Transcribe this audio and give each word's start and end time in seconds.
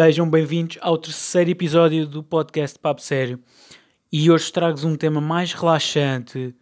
Sejam 0.00 0.30
bem-vindos 0.30 0.78
ao 0.80 0.96
terceiro 0.96 1.50
episódio 1.50 2.06
do 2.06 2.22
podcast 2.22 2.78
Papo 2.78 3.02
Sério. 3.02 3.40
E 4.12 4.30
hoje 4.30 4.52
trago-vos 4.52 4.84
um 4.84 4.94
tema 4.94 5.20
mais 5.20 5.52
relaxante, 5.52 6.54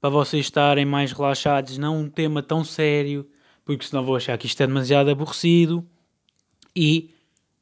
para 0.00 0.10
vocês 0.10 0.46
estarem 0.46 0.84
mais 0.84 1.12
relaxados, 1.12 1.78
não 1.78 2.00
um 2.00 2.10
tema 2.10 2.42
tão 2.42 2.64
sério, 2.64 3.30
porque 3.64 3.86
senão 3.86 4.04
vou 4.04 4.16
achar 4.16 4.36
que 4.36 4.46
isto 4.46 4.60
é 4.60 4.66
demasiado 4.66 5.08
aborrecido. 5.08 5.86
E 6.74 7.14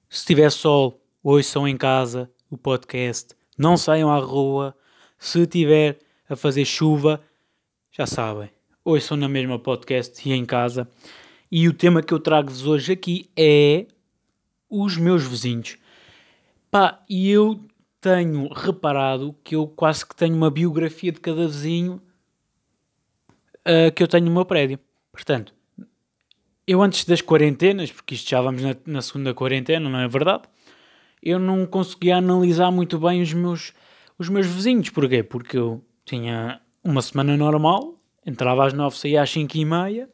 se 0.09 0.25
tiver 0.25 0.49
sol, 0.49 0.99
ouçam 1.23 1.69
em 1.69 1.77
casa 1.77 2.31
o 2.51 2.57
podcast, 2.57 3.35
não 3.59 3.77
saiam 3.77 4.11
à 4.11 4.17
rua. 4.19 4.75
Se 5.19 5.47
tiver 5.47 5.99
a 6.27 6.37
fazer 6.37 6.65
chuva, 6.65 7.21
já 7.93 8.07
sabem, 8.07 8.49
ouçam 8.83 9.15
na 9.15 9.29
mesma 9.29 9.59
podcast 9.59 10.27
e 10.27 10.33
em 10.33 10.47
casa. 10.47 10.89
E 11.53 11.69
o 11.69 11.75
tema 11.75 12.03
que 12.03 12.15
eu 12.15 12.19
trago-vos 12.19 12.67
hoje 12.67 12.93
aqui 12.93 13.29
é 13.37 13.85
os 14.69 14.97
meus 14.97 15.25
vizinhos. 15.25 15.77
Pá, 16.71 17.03
e 17.09 17.31
eu 17.31 17.61
tenho 18.01 18.53
reparado 18.53 19.35
que 19.43 19.57
eu 19.57 19.67
quase 19.67 20.07
que 20.07 20.15
tenho 20.15 20.37
uma 20.37 20.51
biografia 20.51 21.11
de 21.11 21.21
cada 21.21 21.47
vizinho 21.47 22.01
uh, 23.61 23.93
que 23.95 24.03
eu 24.03 24.09
tenho 24.09 24.27
no 24.27 24.31
meu 24.31 24.45
prédio. 24.45 24.79
Portanto, 25.11 25.55
eu 26.67 26.83
antes 26.83 27.05
das 27.05 27.21
quarentenas, 27.21 27.91
porque 27.91 28.15
isto 28.15 28.29
já 28.29 28.41
vamos 28.41 28.63
na, 28.63 28.77
na, 28.87 29.03
segunda 29.03 29.35
quarentena, 29.35 29.89
não 29.89 29.99
é 29.99 30.07
verdade? 30.07 30.43
Eu 31.23 31.39
não 31.39 31.67
conseguia 31.67 32.17
analisar 32.17 32.71
muito 32.71 32.99
bem 32.99 33.23
os 33.23 33.33
meus, 33.33 33.73
os 34.19 34.29
meus 34.29 34.47
vizinhos. 34.47 34.91
Porquê? 34.91 35.23
Porque 35.23 35.57
eu 35.57 35.83
tinha 36.05 36.61
uma 36.85 37.03
semana 37.03 37.37
normal, 37.37 37.99
entrava 38.25 38.67
às 38.67 38.73
nove, 38.73 38.97
saía 38.97 39.23
às 39.23 39.31
cinco 39.31 39.57
e 39.57 39.65
meia 39.65 40.09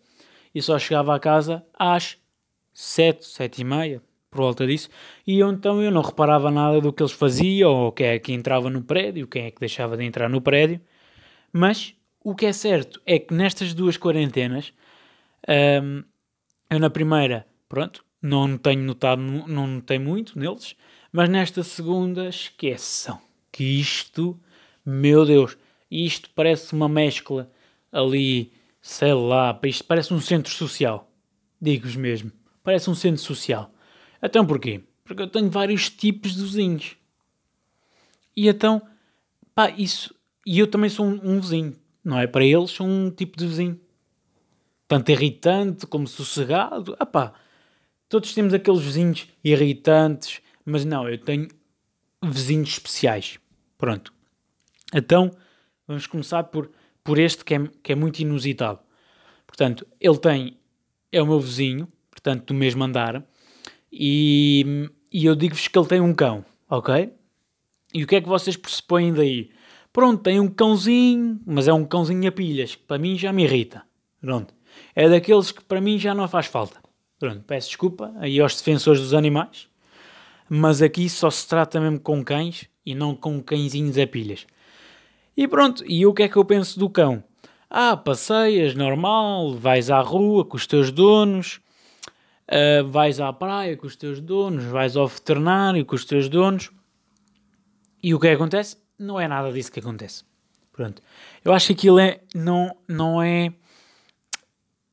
e 0.55 0.63
só 0.63 0.79
chegava 0.79 1.15
a 1.15 1.21
casa 1.21 1.65
às 1.79 2.17
sete, 2.73 3.27
sete 3.27 3.61
e 3.61 3.65
meia 3.65 4.01
por 4.35 4.43
volta 4.43 4.67
disso, 4.67 4.89
e 5.25 5.39
eu, 5.39 5.51
então 5.51 5.81
eu 5.81 5.93
não 5.93 6.03
reparava 6.03 6.51
nada 6.51 6.81
do 6.81 6.93
que 6.93 7.03
eles 7.03 7.13
faziam, 7.13 7.71
ou 7.73 7.93
quem 7.93 8.09
é 8.09 8.19
que 8.19 8.33
entrava 8.33 8.69
no 8.69 8.83
prédio, 8.83 9.29
quem 9.29 9.45
é 9.45 9.51
que 9.53 9.61
deixava 9.61 9.97
de 9.97 10.05
entrar 10.05 10.29
no 10.29 10.41
prédio, 10.41 10.81
mas 11.53 11.95
o 12.23 12.35
que 12.35 12.47
é 12.47 12.53
certo 12.53 13.01
é 13.07 13.19
que 13.19 13.33
nestas 13.33 13.73
duas 13.73 13.97
quarentenas, 13.97 14.73
hum, 15.49 16.03
eu 16.69 16.81
na 16.81 16.91
primeira, 16.91 17.47
pronto, 17.69 18.05
não 18.21 18.59
tenho 18.59 18.83
notado, 18.83 19.21
não 19.21 19.67
notei 19.67 19.99
muito 19.99 20.37
neles, 20.37 20.75
mas 21.13 21.29
nesta 21.29 21.63
segunda, 21.63 22.29
esqueçam 22.29 23.21
que 23.53 23.63
isto, 23.63 24.37
meu 24.85 25.25
Deus, 25.25 25.57
isto 25.89 26.29
parece 26.35 26.73
uma 26.73 26.89
mescla 26.89 27.49
ali, 27.93 28.53
sei 28.81 29.15
lá, 29.15 29.57
isto 29.63 29.85
parece 29.85 30.13
um 30.13 30.21
centro 30.21 30.53
social, 30.53 31.09
digo-vos 31.61 31.95
mesmo, 31.95 32.33
parece 32.65 32.91
um 32.91 32.95
centro 32.97 33.23
social. 33.23 33.74
Então 34.25 34.47
porquê? 34.47 34.81
Porque 35.05 35.21
eu 35.21 35.29
tenho 35.29 35.51
vários 35.51 35.91
tipos 35.91 36.35
de 36.35 36.43
vizinhos. 36.43 36.97
E 38.35 38.49
então, 38.49 38.81
pá, 39.55 39.69
isso. 39.71 40.15
E 40.47 40.59
eu 40.59 40.67
também 40.67 40.89
sou 40.89 41.05
um, 41.05 41.21
um 41.23 41.41
vizinho, 41.41 41.77
não 42.03 42.19
é? 42.19 42.27
Para 42.27 42.45
eles, 42.45 42.71
sou 42.71 42.87
um 42.87 43.11
tipo 43.11 43.37
de 43.37 43.47
vizinho. 43.47 43.79
Tanto 44.89 45.11
irritante 45.11 45.87
como 45.87 46.09
sossegado. 46.09 46.97
Ah 46.99 47.05
pá, 47.05 47.35
todos 48.09 48.33
temos 48.33 48.55
aqueles 48.55 48.81
vizinhos 48.81 49.29
irritantes, 49.43 50.41
mas 50.65 50.87
não, 50.87 51.07
eu 51.07 51.19
tenho 51.19 51.49
vizinhos 52.23 52.71
especiais. 52.71 53.39
Pronto. 53.77 54.13
Então, 54.95 55.31
vamos 55.87 56.07
começar 56.07 56.45
por, 56.45 56.71
por 57.03 57.19
este 57.19 57.45
que 57.45 57.55
é, 57.55 57.69
que 57.83 57.93
é 57.93 57.95
muito 57.95 58.21
inusitado. 58.21 58.81
Portanto, 59.47 59.87
ele 60.01 60.19
tem, 60.19 60.57
é 61.13 61.21
o 61.21 61.27
meu 61.27 61.41
vizinho, 61.41 61.87
portanto, 62.11 62.47
do 62.47 62.55
mesmo 62.55 62.83
andar, 62.83 63.23
e, 63.97 64.91
e 65.13 65.25
eu 65.25 65.37
digo-vos 65.37 65.69
que 65.69 65.79
ele 65.79 65.87
tem 65.87 66.01
um 66.01 66.13
cão, 66.13 66.45
ok? 66.69 67.13
E 67.95 68.03
o 68.03 68.07
que 68.09 68.17
é 68.17 68.21
que 68.21 68.29
vocês 68.29 68.57
pressupõem 68.57 69.13
daí? 69.13 69.51
Pronto, 69.93 70.21
tem 70.21 70.41
um 70.41 70.49
cãozinho, 70.49 71.41
mas 71.47 71.69
é 71.69 71.73
um 71.73 71.85
cãozinho 71.85 72.29
a 72.29 72.33
pilhas, 72.33 72.75
que 72.75 72.83
para 72.83 72.99
mim 72.99 73.17
já 73.17 73.33
me 73.33 73.45
irrita. 73.45 73.85
Pronto. 74.21 74.53
É 74.97 75.09
daqueles 75.09 75.53
que 75.53 75.63
para 75.63 75.81
mim 75.81 75.97
já 75.97 76.13
não 76.13 76.27
faz 76.27 76.47
falta. 76.47 76.83
Pronto, 77.21 77.45
peço 77.47 77.69
desculpa 77.69 78.13
aí 78.19 78.41
aos 78.41 78.57
defensores 78.57 79.01
dos 79.01 79.15
animais, 79.15 79.69
mas 80.49 80.83
aqui 80.83 81.09
só 81.09 81.31
se 81.31 81.47
trata 81.47 81.81
mesmo 81.81 82.01
com 82.01 82.25
cães 82.25 82.69
e 82.85 82.97
não 82.97 83.15
com 83.15 83.41
cãezinhos 83.41 83.97
a 83.97 84.07
pilhas. 84.09 84.45
E 85.37 85.47
pronto, 85.47 85.85
e 85.87 86.05
o 86.05 86.13
que 86.13 86.25
é 86.25 86.29
que 86.29 86.37
eu 86.37 86.45
penso 86.45 86.79
do 86.79 86.91
cão? 86.91 87.23
Ah, 87.71 87.97
passeias, 87.97 88.75
normal, 88.75 89.55
vais 89.55 89.91
à 89.91 90.01
rua 90.01 90.45
com 90.45 90.57
os 90.57 90.67
teus 90.67 90.91
donos, 90.91 91.61
Uh, 92.47 92.87
vais 92.89 93.21
à 93.21 93.33
praia 93.33 93.77
com 93.77 93.87
os 93.87 93.97
teus 93.97 94.21
donos, 94.21 94.65
vais 94.65 94.97
ao 94.97 95.09
veterinário 95.09 95.85
com 95.85 95.95
os 95.95 96.05
teus 96.05 96.29
donos. 96.29 96.71
E 98.03 98.15
o 98.15 98.21
que, 98.21 98.27
é 98.27 98.31
que 98.31 98.37
acontece? 98.37 98.77
Não 98.99 99.19
é 99.19 99.27
nada 99.27 99.51
disso 99.51 99.73
que 99.73 99.81
acontece. 99.81 100.25
Pronto. 100.71 101.01
Eu 101.43 101.53
acho 101.53 101.69
que 101.69 101.73
aquilo 101.73 101.99
é, 101.99 102.21
não, 102.35 102.77
não 102.87 103.23
é. 103.23 103.53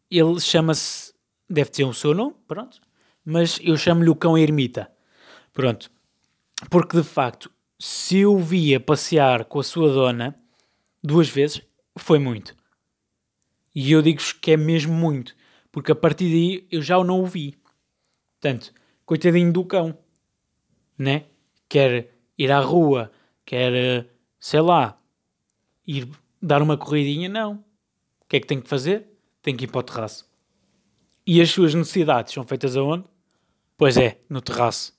Ele 0.09 0.39
chama-se. 0.39 1.11
Deve 1.49 1.69
ter 1.69 1.83
o 1.83 1.93
seu 1.93 2.13
nome, 2.13 2.33
pronto. 2.47 2.79
Mas 3.25 3.59
eu 3.61 3.75
chamo-lhe 3.75 4.09
o 4.09 4.15
cão 4.15 4.37
ermita. 4.37 4.89
Pronto. 5.51 5.91
Porque 6.69 6.95
de 6.95 7.03
facto, 7.03 7.51
se 7.77 8.19
eu 8.19 8.37
via 8.37 8.79
passear 8.79 9.43
com 9.45 9.59
a 9.59 9.63
sua 9.63 9.91
dona 9.91 10.39
duas 11.03 11.27
vezes, 11.27 11.61
foi 11.97 12.19
muito. 12.19 12.55
E 13.75 13.91
eu 13.91 14.01
digo-vos 14.01 14.31
que 14.31 14.51
é 14.51 14.57
mesmo 14.57 14.93
muito 14.93 15.35
porque 15.71 15.91
a 15.91 15.95
partir 15.95 16.25
daí 16.25 16.67
eu 16.71 16.81
já 16.81 16.97
o 16.97 17.03
não 17.03 17.19
ouvi. 17.19 17.57
Portanto, 18.39 18.73
coitadinho 19.05 19.51
do 19.53 19.63
cão, 19.65 19.97
né? 20.97 21.25
Quer 21.69 22.13
ir 22.37 22.51
à 22.51 22.59
rua, 22.59 23.11
quer, 23.45 24.07
sei 24.39 24.61
lá, 24.61 24.99
ir 25.87 26.09
dar 26.41 26.61
uma 26.61 26.77
corridinha, 26.77 27.29
não. 27.29 27.63
O 28.21 28.27
que 28.27 28.37
é 28.37 28.39
que 28.39 28.47
tem 28.47 28.59
que 28.59 28.67
fazer? 28.67 29.07
Tem 29.41 29.55
que 29.55 29.65
ir 29.65 29.67
para 29.67 29.79
o 29.79 29.83
terraço. 29.83 30.29
E 31.25 31.41
as 31.41 31.49
suas 31.49 31.73
necessidades 31.73 32.33
são 32.33 32.43
feitas 32.43 32.75
aonde? 32.75 33.05
Pois 33.77 33.97
é, 33.97 34.19
no 34.29 34.41
terraço. 34.41 34.93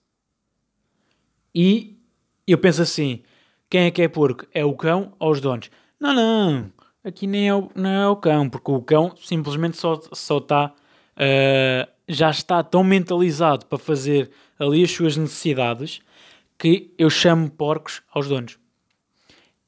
E 1.55 1.99
eu 2.47 2.59
penso 2.59 2.82
assim: 2.82 3.22
quem 3.69 3.82
é 3.82 3.91
que 3.91 4.03
é 4.03 4.09
porco? 4.09 4.47
É 4.53 4.65
o 4.65 4.75
cão 4.75 5.15
ou 5.19 5.31
os 5.31 5.41
donos? 5.41 5.71
Não, 6.00 6.15
não. 6.15 6.72
Aqui 7.04 7.26
nem 7.26 7.48
é 7.48 7.54
o, 7.54 7.68
não 7.74 7.90
é 7.90 8.08
o 8.08 8.16
cão, 8.16 8.48
porque 8.48 8.70
o 8.70 8.80
cão 8.80 9.12
simplesmente 9.16 9.76
só, 9.76 10.00
só 10.12 10.38
está. 10.38 10.72
Uh, 11.16 11.90
já 12.08 12.30
está 12.30 12.62
tão 12.62 12.84
mentalizado 12.84 13.66
para 13.66 13.78
fazer 13.78 14.30
ali 14.58 14.84
as 14.84 14.90
suas 14.90 15.16
necessidades 15.16 16.00
que 16.58 16.94
eu 16.96 17.10
chamo 17.10 17.50
porcos 17.50 18.02
aos 18.12 18.28
donos. 18.28 18.58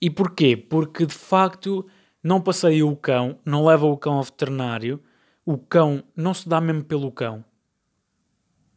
E 0.00 0.08
porquê? 0.08 0.56
Porque 0.56 1.06
de 1.06 1.14
facto 1.14 1.86
não 2.22 2.40
passei 2.40 2.82
o 2.82 2.94
cão, 2.94 3.38
não 3.44 3.64
leva 3.64 3.86
o 3.86 3.96
cão 3.96 4.14
ao 4.14 4.22
veterinário, 4.22 5.02
o 5.44 5.58
cão 5.58 6.04
não 6.14 6.32
se 6.32 6.48
dá 6.48 6.60
mesmo 6.60 6.84
pelo 6.84 7.10
cão. 7.10 7.44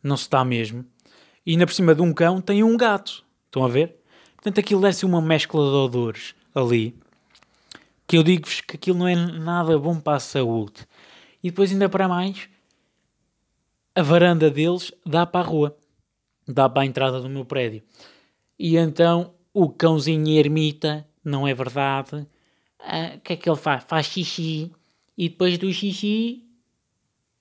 Não 0.02 0.18
se 0.18 0.30
dá 0.30 0.44
mesmo. 0.44 0.86
E 1.46 1.52
ainda 1.52 1.66
por 1.66 1.74
cima 1.74 1.94
de 1.94 2.02
um 2.02 2.14
cão 2.14 2.42
tem 2.42 2.64
um 2.64 2.76
gato. 2.76 3.24
Estão 3.46 3.64
a 3.64 3.68
ver? 3.68 4.02
Portanto, 4.36 4.60
aquilo 4.60 4.92
ser 4.92 5.06
uma 5.06 5.22
mescla 5.22 5.62
de 5.62 5.76
odores 5.76 6.36
ali 6.54 6.98
que 8.08 8.18
eu 8.18 8.24
digo-vos 8.24 8.62
que 8.62 8.78
aquilo 8.78 9.00
não 9.00 9.08
é 9.08 9.16
nada 9.16 9.78
bom 9.78 10.00
para 10.00 10.18
a 10.18 10.20
saúde. 10.20 10.88
E 11.44 11.50
depois, 11.50 11.72
ainda 11.72 11.90
para 11.90 12.08
mais, 12.08 12.50
a 13.94 14.02
varanda 14.02 14.50
deles 14.50 14.92
dá 15.06 15.26
para 15.26 15.42
a 15.42 15.50
rua, 15.50 15.78
dá 16.48 16.70
para 16.70 16.84
a 16.84 16.86
entrada 16.86 17.20
do 17.20 17.30
meu 17.30 17.44
prédio. 17.44 17.84
E 18.58 18.78
então 18.78 19.34
o 19.54 19.70
cãozinho 19.70 20.40
ermita, 20.40 21.06
não 21.24 21.48
é 21.48 21.54
verdade? 21.54 22.16
O 22.16 22.28
ah, 22.80 23.18
que 23.24 23.34
é 23.34 23.36
que 23.36 23.50
ele 23.50 23.58
faz? 23.58 23.84
Faz 23.84 24.06
xixi 24.06 24.72
e 25.18 25.30
depois 25.30 25.58
do 25.58 25.72
xixi 25.74 26.46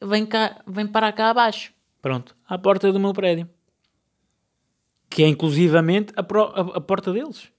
vem, 0.02 0.26
cá, 0.26 0.62
vem 0.66 0.86
para 0.86 1.12
cá 1.12 1.30
abaixo. 1.30 1.72
Pronto, 2.02 2.34
à 2.48 2.58
porta 2.58 2.92
do 2.92 2.98
meu 2.98 3.12
prédio. 3.12 3.48
Que 5.08 5.22
é 5.22 5.28
inclusivamente 5.28 6.12
a, 6.16 6.22
pro, 6.22 6.44
a, 6.44 6.78
a 6.78 6.80
porta 6.80 7.12
deles. 7.12 7.50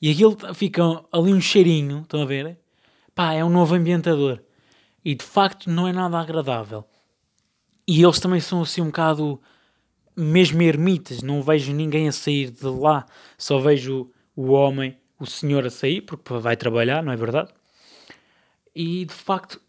E 0.00 0.10
aquilo 0.10 0.36
fica 0.54 0.82
ali 1.10 1.32
um 1.32 1.40
cheirinho, 1.40 2.02
estão 2.02 2.22
a 2.22 2.26
ver? 2.26 2.58
Pá, 3.14 3.32
é 3.32 3.44
um 3.44 3.48
novo 3.48 3.74
ambientador. 3.74 4.40
E 5.04 5.14
de 5.14 5.24
facto 5.24 5.70
não 5.70 5.88
é 5.88 5.92
nada 5.92 6.18
agradável. 6.18 6.84
E 7.88 8.02
eles 8.02 8.18
também 8.18 8.40
são 8.40 8.62
assim 8.62 8.80
um 8.80 8.86
bocado 8.86 9.40
mesmo 10.16 10.62
ermitas, 10.62 11.22
não 11.22 11.42
vejo 11.42 11.72
ninguém 11.72 12.08
a 12.08 12.12
sair 12.12 12.50
de 12.50 12.66
lá, 12.66 13.06
só 13.36 13.58
vejo 13.58 14.10
o 14.34 14.50
homem, 14.52 14.96
o 15.20 15.26
senhor 15.26 15.64
a 15.66 15.70
sair, 15.70 16.00
porque 16.00 16.34
vai 16.34 16.56
trabalhar, 16.56 17.02
não 17.02 17.12
é 17.12 17.16
verdade? 17.16 17.52
E 18.74 19.04
de 19.04 19.14
facto, 19.14 19.60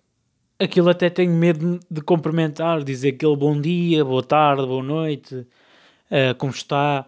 aquilo 0.59 0.89
até 0.89 1.09
tenho 1.09 1.33
medo 1.33 1.79
de 1.89 2.01
cumprimentar, 2.01 2.83
dizer 2.83 3.09
aquele 3.09 3.35
bom 3.35 3.59
dia, 3.59 4.03
boa 4.03 4.23
tarde, 4.23 4.65
boa 4.65 4.83
noite, 4.83 5.35
uh, 5.35 6.35
como 6.37 6.51
está. 6.51 7.07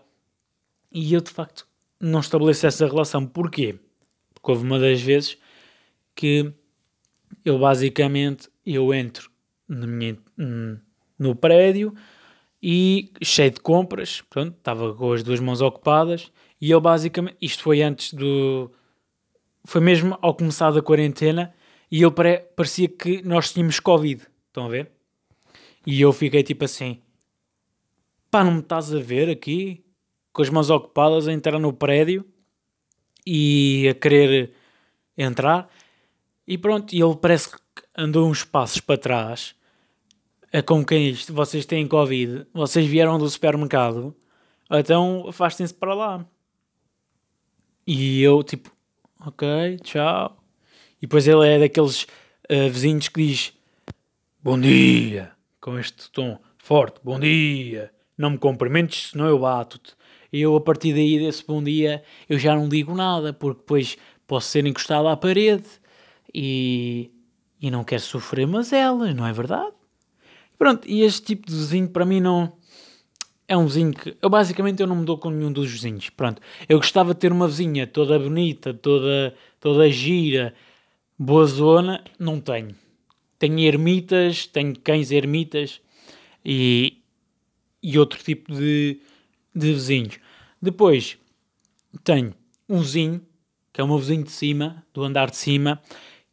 E 0.91 1.13
eu 1.13 1.21
de 1.21 1.31
facto 1.31 1.68
não 1.99 2.19
estabeleço 2.19 2.65
essa 2.65 2.87
relação. 2.87 3.25
Porquê? 3.25 3.77
Porque 4.33 4.51
houve 4.51 4.63
uma 4.63 4.79
das 4.79 5.01
vezes 5.01 5.37
que 6.15 6.53
eu 7.43 7.59
basicamente 7.59 8.49
eu 8.65 8.93
entro 8.93 9.29
minha, 9.67 10.17
no 11.17 11.35
prédio 11.35 11.93
e 12.61 13.11
cheio 13.21 13.51
de 13.51 13.59
compras, 13.59 14.21
pronto, 14.29 14.57
estava 14.57 14.93
com 14.93 15.13
as 15.13 15.23
duas 15.23 15.39
mãos 15.39 15.61
ocupadas 15.61 16.31
e 16.59 16.71
eu 16.71 16.81
basicamente, 16.81 17.37
isto 17.41 17.63
foi 17.63 17.81
antes 17.81 18.13
do, 18.13 18.71
foi 19.63 19.81
mesmo 19.81 20.17
ao 20.21 20.33
começar 20.33 20.71
da 20.71 20.81
quarentena 20.81 21.53
e 21.91 22.01
ele 22.03 22.11
pare, 22.11 22.39
parecia 22.55 22.87
que 22.87 23.21
nós 23.23 23.51
tínhamos 23.51 23.79
Covid, 23.79 24.25
estão 24.47 24.65
a 24.65 24.69
ver? 24.69 24.91
E 25.85 26.01
eu 26.01 26.11
fiquei 26.11 26.43
tipo 26.43 26.65
assim, 26.65 27.01
pá, 28.29 28.43
não 28.43 28.53
me 28.53 28.59
estás 28.59 28.93
a 28.93 28.99
ver 28.99 29.29
aqui, 29.29 29.83
com 30.39 30.43
as 30.43 30.49
mãos 30.49 30.69
ocupadas 30.69 31.27
a 31.27 31.33
entrar 31.33 31.59
no 31.59 31.73
prédio 31.73 32.25
e 33.27 33.89
a 33.89 33.93
querer 33.93 34.53
entrar 35.17 35.69
e 36.47 36.57
pronto, 36.57 36.95
e 36.95 37.01
ele 37.01 37.17
parece 37.17 37.51
que 37.51 37.59
andou 37.97 38.25
uns 38.25 38.45
passos 38.45 38.79
para 38.79 38.97
trás 38.97 39.53
é 40.49 40.61
com 40.61 40.85
quem 40.85 41.13
vocês 41.27 41.65
têm 41.65 41.85
Covid, 41.85 42.47
vocês 42.53 42.87
vieram 42.87 43.19
do 43.19 43.29
supermercado, 43.29 44.15
então 44.71 45.25
afastem-se 45.27 45.73
para 45.73 45.93
lá. 45.93 46.25
E 47.85 48.21
eu, 48.21 48.41
tipo, 48.41 48.71
ok, 49.19 49.77
tchau. 49.83 50.41
E 50.99 51.01
depois 51.01 51.27
ele 51.27 51.45
é 51.45 51.59
daqueles 51.59 52.03
uh, 52.03 52.69
vizinhos 52.71 53.09
que 53.09 53.27
diz 53.27 53.53
bom 54.41 54.57
dia, 54.57 55.33
com 55.59 55.77
este 55.77 56.09
tom 56.11 56.39
forte, 56.57 57.01
bom 57.03 57.19
dia, 57.19 57.91
não 58.17 58.29
me 58.29 58.37
cumprimentes, 58.37 59.09
senão 59.09 59.27
eu 59.27 59.37
bato-te. 59.37 59.98
E 60.31 60.41
eu, 60.41 60.55
a 60.55 60.61
partir 60.61 60.93
daí, 60.93 61.17
desse 61.19 61.45
bom 61.45 61.63
dia, 61.63 62.03
eu 62.27 62.37
já 62.37 62.55
não 62.55 62.69
digo 62.69 62.93
nada, 62.93 63.33
porque 63.33 63.59
depois 63.59 63.97
posso 64.27 64.47
ser 64.47 64.65
encostado 64.65 65.07
à 65.07 65.17
parede 65.17 65.67
e, 66.33 67.11
e 67.59 67.71
não 67.71 67.83
quero 67.83 68.01
sofrer 68.01 68.45
mazelas, 68.45 69.15
não 69.15 69.25
é 69.25 69.33
verdade? 69.33 69.73
Pronto, 70.57 70.87
e 70.87 71.01
este 71.01 71.23
tipo 71.23 71.47
de 71.47 71.55
vizinho 71.55 71.89
para 71.89 72.05
mim 72.05 72.19
não. 72.19 72.53
É 73.47 73.57
um 73.57 73.65
vizinho 73.65 73.93
que. 73.93 74.15
Eu 74.21 74.29
basicamente 74.29 74.81
eu 74.81 74.87
não 74.87 74.97
me 74.97 75.05
dou 75.05 75.17
com 75.17 75.31
nenhum 75.31 75.51
dos 75.51 75.71
vizinhos. 75.71 76.09
Pronto. 76.09 76.41
Eu 76.67 76.77
gostava 76.77 77.13
de 77.13 77.19
ter 77.19 77.31
uma 77.31 77.47
vizinha 77.47 77.87
toda 77.87 78.19
bonita, 78.19 78.73
toda, 78.73 79.33
toda 79.59 79.89
gira, 79.89 80.53
boa 81.17 81.45
zona. 81.45 82.03
Não 82.19 82.39
tenho. 82.39 82.75
Tenho 83.39 83.59
ermitas, 83.61 84.45
tenho 84.45 84.77
cães 84.77 85.11
ermitas 85.11 85.81
e, 86.43 87.01
e 87.81 87.97
outro 87.97 88.21
tipo 88.21 88.53
de, 88.53 88.99
de 89.59 89.73
vizinhos. 89.73 90.19
Depois 90.61 91.17
tenho 92.03 92.33
um 92.67 92.79
vizinho, 92.79 93.21
que 93.71 93.81
é 93.81 93.83
o 93.83 93.87
meu 93.87 93.97
vizinho 93.97 94.23
de 94.23 94.31
cima, 94.31 94.85
do 94.93 95.03
andar 95.03 95.29
de 95.29 95.37
cima, 95.37 95.81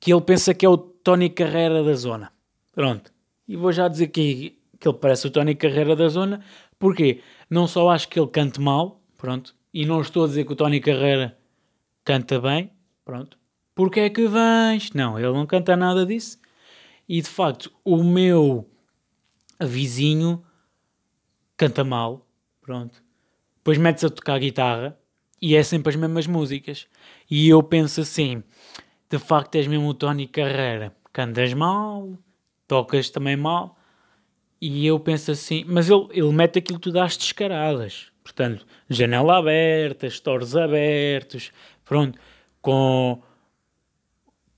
que 0.01 0.13
ele 0.13 0.23
pensa 0.23 0.55
que 0.55 0.65
é 0.65 0.69
o 0.69 0.77
Tony 0.77 1.31
Carreira 1.31 1.83
da 1.83 1.95
zona. 1.95 2.33
Pronto. 2.73 3.13
E 3.49 3.57
vou 3.57 3.73
já 3.73 3.89
dizer 3.89 4.09
que, 4.09 4.59
que 4.79 4.89
ele 4.89 4.99
parece 4.99 5.27
o 5.27 5.31
Tony 5.31 5.55
Carreira 5.55 5.95
da 5.95 6.09
zona, 6.09 6.45
porque 6.79 7.21
não 7.49 7.67
só 7.67 7.91
acho 7.91 8.09
que 8.09 8.19
ele 8.19 8.29
cante 8.29 8.61
mal, 8.61 9.01
pronto, 9.17 9.55
e 9.73 9.87
não 9.87 10.01
estou 10.01 10.25
a 10.25 10.27
dizer 10.27 10.45
que 10.45 10.53
o 10.53 10.57
Tony 10.57 10.81
Carreira 10.81 11.39
canta 12.05 12.41
bem, 12.41 12.71
pronto. 13.05 13.39
Porque 13.75 14.01
é 14.01 14.11
que 14.11 14.27
vens? 14.27 14.93
Não, 14.93 15.19
ele 15.19 15.33
não 15.33 15.47
canta 15.47 15.77
nada 15.77 16.07
disso. 16.07 16.39
E 17.09 17.21
de 17.21 17.29
facto, 17.29 17.71
o 17.85 18.03
meu 18.03 18.69
vizinho 19.61 20.43
canta 21.57 21.85
mal, 21.85 22.27
pronto. 22.61 23.03
Depois 23.67 23.79
mete-se 23.79 24.07
a 24.07 24.11
tocar 24.11 24.39
guitarra 24.39 24.97
e 25.43 25.57
é 25.57 25.63
sempre 25.65 25.91
as 25.91 25.97
mesmas 25.97 26.29
músicas. 26.29 26.87
E 27.29 27.49
eu 27.49 27.61
penso 27.65 28.01
assim: 28.01 28.45
de 29.11 29.19
facto 29.19 29.57
és 29.57 29.67
mesmo 29.67 29.89
o 29.89 29.93
Tony 29.93 30.29
Carreira, 30.29 30.95
cantas 31.13 31.53
mal, 31.53 32.17
tocas 32.69 33.11
também 33.11 33.35
mal. 33.35 33.77
E 34.61 34.87
eu 34.87 35.01
penso 35.01 35.33
assim, 35.33 35.65
mas 35.67 35.91
ele, 35.91 36.07
ele 36.13 36.33
mete 36.33 36.61
aquilo 36.61 36.79
tudo 36.79 37.01
às 37.01 37.17
descaradas. 37.17 38.13
Portanto, 38.23 38.65
janela 38.89 39.39
aberta, 39.39 40.09
stores 40.09 40.55
abertos, 40.55 41.51
pronto, 41.85 42.17
com, 42.63 43.21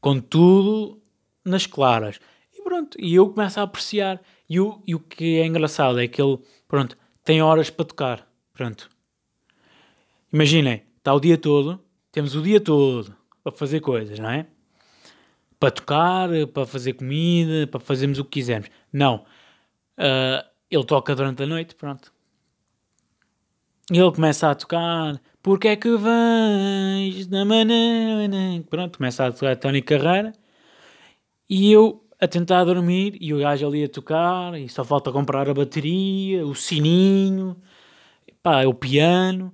com 0.03 0.21
tudo 0.21 1.01
nas 1.43 1.65
claras. 1.65 2.21
E 2.55 2.61
pronto, 2.61 2.99
e 3.01 3.15
eu 3.15 3.31
começo 3.31 3.59
a 3.59 3.63
apreciar. 3.63 4.21
E 4.47 4.61
o, 4.61 4.83
e 4.87 4.95
o 4.95 5.01
que 5.01 5.39
é 5.41 5.47
engraçado 5.47 5.99
é 5.99 6.07
que 6.07 6.21
ele, 6.21 6.39
pronto, 6.69 6.95
tem 7.25 7.41
horas 7.41 7.71
para 7.71 7.87
tocar. 7.87 8.29
Pronto. 8.53 8.98
Imaginem, 10.33 10.83
está 10.99 11.15
o 11.15 11.21
dia 11.21 11.39
todo, 11.39 11.81
temos 12.13 12.35
o 12.35 12.43
dia 12.43 12.61
todo 12.61 13.17
para 13.43 13.53
fazer 13.53 13.81
coisas, 13.81 14.19
não 14.19 14.31
é? 14.31 14.47
para 15.59 15.71
tocar, 15.71 16.29
para 16.53 16.67
fazer 16.67 16.95
comida, 16.95 17.67
para 17.67 17.81
fazermos 17.81 18.19
o 18.19 18.25
que 18.25 18.31
quisermos. 18.41 18.71
Não. 18.93 19.25
Uh, 19.99 20.47
ele 20.71 20.85
toca 20.85 21.15
durante 21.15 21.43
a 21.43 21.47
noite, 21.47 21.75
pronto. 21.75 22.13
Ele 23.91 24.13
começa 24.13 24.51
a 24.51 24.55
tocar. 24.55 25.21
Porque 25.43 25.69
é 25.69 25.77
que 25.77 25.97
vens 25.97 27.27
da 27.27 27.45
maneira. 27.45 28.63
Pronto, 28.69 28.99
começa 28.99 29.27
a 29.27 29.33
tocar 29.33 29.57
Tony 29.57 29.83
Carreira. 29.83 30.33
E 31.49 31.73
eu 31.73 32.05
a 32.21 32.29
tentar 32.29 32.65
dormir. 32.65 33.17
E 33.21 33.35
o 33.35 33.39
gajo 33.39 33.67
ali 33.67 33.85
a 33.85 33.89
tocar. 33.89 34.55
E 34.61 34.69
só 34.69 34.85
falta 34.85 35.11
comprar 35.11 35.49
a 35.49 35.55
bateria, 35.55 36.47
o 36.47 36.55
sininho, 36.55 37.57
pá, 38.43 38.65
o 38.67 38.75
piano. 38.75 39.53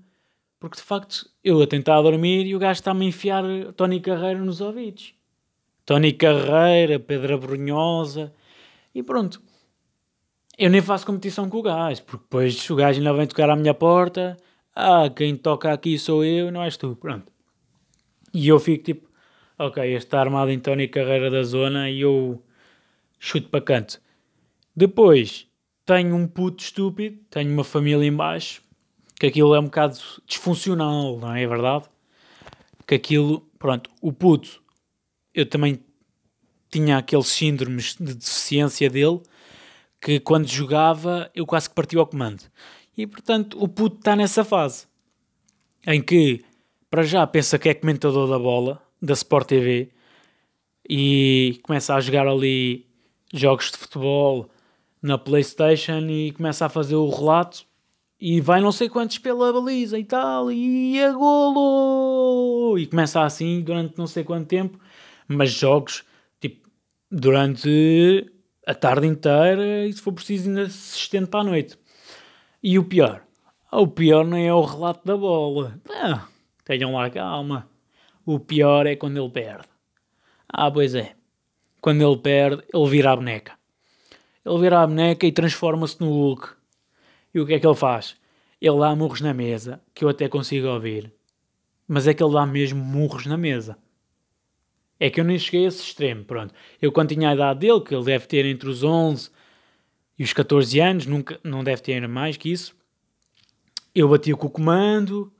Porque 0.65 0.79
de 0.79 0.83
facto 0.83 1.29
eu 1.45 1.61
a 1.61 1.67
tentar 1.67 2.01
dormir 2.01 2.47
e 2.47 2.57
o 2.57 2.59
gajo 2.59 2.79
está-me 2.79 3.05
a 3.05 3.09
enfiar 3.09 3.45
Tony 3.77 4.01
Carreira 4.01 4.39
nos 4.39 4.63
ouvidos. 4.63 5.13
Tony 5.85 6.11
Carreira, 6.11 6.99
Pedra 6.99 7.37
Brunhosa 7.37 8.33
e 8.95 9.03
pronto. 9.03 9.43
Eu 10.57 10.71
nem 10.71 10.81
faço 10.81 11.05
competição 11.05 11.51
com 11.51 11.59
o 11.59 11.63
gajo, 11.63 12.03
porque 12.05 12.25
depois 12.25 12.71
o 12.71 12.77
gajo 12.77 12.99
ainda 12.99 13.13
vem 13.13 13.27
tocar 13.27 13.51
à 13.51 13.57
minha 13.57 13.75
porta. 13.75 14.39
Ah, 14.75 15.11
quem 15.15 15.37
toca 15.37 15.71
aqui 15.71 15.99
sou 15.99 16.25
eu, 16.25 16.51
não 16.51 16.63
és 16.63 16.79
tu. 16.79 16.97
Pronto. 16.97 17.31
E 18.33 18.49
eu 18.49 18.59
fico 18.59 18.85
tipo, 18.85 19.07
ok, 19.59 19.85
este 19.85 20.07
está 20.07 20.19
armado 20.19 20.51
em 20.51 20.59
Tony 20.59 20.89
Carreira 20.89 21.31
da 21.31 21.43
zona 21.43 21.91
e 21.91 22.01
eu 22.01 22.43
chuto 23.19 23.51
para 23.51 23.61
canto. 23.61 24.01
Depois 24.75 25.47
tenho 25.85 26.17
um 26.17 26.27
puto 26.27 26.65
estúpido, 26.65 27.19
tenho 27.29 27.53
uma 27.53 27.65
família 27.65 28.09
embaixo, 28.09 28.64
que 29.19 29.27
aquilo 29.27 29.55
é 29.55 29.61
um 29.61 29.65
bocado 29.65 29.99
disfuncional, 30.27 31.19
não 31.19 31.35
é 31.35 31.47
verdade? 31.47 31.85
Que 32.87 32.97
aquilo, 32.97 33.41
pronto, 33.59 33.91
o 34.01 34.13
puto 34.13 34.63
eu 35.35 35.45
também 35.45 35.81
tinha 36.71 36.99
aqueles 36.99 37.27
síndromes 37.27 37.97
de 37.99 38.15
deficiência 38.15 38.89
dele 38.89 39.21
que 40.01 40.21
quando 40.21 40.47
jogava 40.47 41.31
eu 41.35 41.47
quase 41.47 41.69
que 41.69 41.75
partia 41.75 41.99
ao 41.99 42.07
comando. 42.07 42.43
E 42.97 43.07
portanto 43.07 43.57
o 43.63 43.67
puto 43.67 43.97
está 43.97 44.15
nessa 44.15 44.45
fase 44.45 44.87
em 45.87 46.01
que 46.01 46.45
para 46.89 47.03
já 47.03 47.27
pensa 47.27 47.59
que 47.59 47.69
é 47.69 47.75
comentador 47.75 48.29
da 48.29 48.39
bola 48.39 48.81
da 49.03 49.15
Sport 49.15 49.49
TV 49.49 49.91
e 50.89 51.59
começa 51.63 51.95
a 51.95 52.01
jogar 52.01 52.27
ali 52.27 52.87
jogos 53.33 53.71
de 53.71 53.79
futebol 53.79 54.49
na 55.03 55.19
Playstation 55.19 56.07
e 56.09 56.33
começa 56.33 56.67
a 56.67 56.69
fazer 56.69 56.95
o 56.95 57.11
relato 57.11 57.67
e 58.25 58.41
vai 58.41 58.61
não 58.61 58.73
sei 58.73 58.89
quantos 58.89 59.19
pela 59.19 59.53
baliza 59.53 59.99
e 59.99 60.05
tal 60.05 60.51
e 60.51 61.03
a 61.03 61.13
golo 61.13 62.79
e 62.79 62.87
começa 62.87 63.23
assim 63.23 63.61
durante 63.61 63.99
não 63.99 64.07
sei 64.07 64.25
quanto 64.25 64.47
tempo 64.47 64.79
mas 65.29 65.51
jogos 65.51 66.05
tipo 66.41 66.69
durante 67.11 68.33
a 68.67 68.75
tarde 68.75 69.07
inteira 69.07 69.87
e 69.87 69.93
se 69.93 70.01
for 70.01 70.13
preciso 70.13 70.49
ainda 70.49 70.69
se 70.69 70.97
estende 70.97 71.27
para 71.27 71.41
a 71.41 71.45
noite. 71.45 71.79
E 72.63 72.79
o 72.79 72.85
pior? 72.85 73.23
O 73.71 73.87
pior 73.87 74.25
não 74.25 74.39
é 74.39 74.53
o 74.53 74.63
relato 74.63 75.05
da 75.05 75.17
bola. 75.17 75.79
Ah, 75.91 76.27
tenham 76.65 76.95
lá 76.95 77.11
calma. 77.11 77.69
O 78.25 78.41
pior 78.41 78.87
é 78.87 78.97
quando 78.97 79.19
ele 79.19 79.31
perde. 79.31 79.69
Ah, 80.49 80.71
pois 80.71 80.95
é. 80.95 81.15
Quando 81.81 82.03
ele 82.03 82.17
perde, 82.17 82.63
ele 82.73 82.89
vira 82.89 83.13
a 83.13 83.17
boneca. 83.17 83.53
Ele 84.45 84.61
vira 84.61 84.81
a 84.81 84.87
boneca 84.87 85.27
e 85.27 85.33
transforma-se 85.33 86.01
no 86.01 86.09
Hulk. 86.09 86.49
E 87.35 87.41
o 87.41 87.47
que 87.47 87.55
é 87.55 87.59
que 87.59 87.67
ele 87.67 87.75
faz? 87.75 88.17
Ele 88.61 88.79
dá 88.79 88.95
murros 88.95 89.21
na 89.21 89.35
mesa, 89.35 89.83
que 89.93 90.05
eu 90.05 90.09
até 90.09 90.29
consigo 90.29 90.69
ouvir. 90.69 91.13
Mas 91.87 92.07
é 92.07 92.15
que 92.15 92.23
ele 92.23 92.33
dá 92.33 92.47
mesmo 92.47 92.83
murros 92.83 93.27
na 93.27 93.37
mesa. 93.37 93.77
É 94.99 95.11
que 95.11 95.21
eu 95.21 95.25
nem 95.25 95.39
cheguei 95.39 95.65
a 95.65 95.69
esse 95.69 95.83
extremo, 95.83 96.25
pronto. 96.25 96.55
Eu 96.81 96.93
quando 96.93 97.09
tinha 97.09 97.29
a 97.29 97.35
idade 97.35 97.61
dele, 97.61 97.81
que 97.81 97.95
ele 97.95 98.05
deve 98.05 98.27
ter 98.27 98.47
entre 98.47 98.69
os 98.69 98.83
11 98.83 99.31
e 100.19 100.23
os 100.23 100.33
14 100.33 100.81
anos, 100.81 101.07
nunca, 101.07 101.39
não 101.43 101.65
deve 101.65 101.83
ter 101.83 102.07
mais 102.07 102.37
que 102.37 102.51
isso, 102.51 102.75
eu 103.95 104.09
batia 104.09 104.37
com 104.37 104.47
o 104.47 104.51
comando 104.51 105.33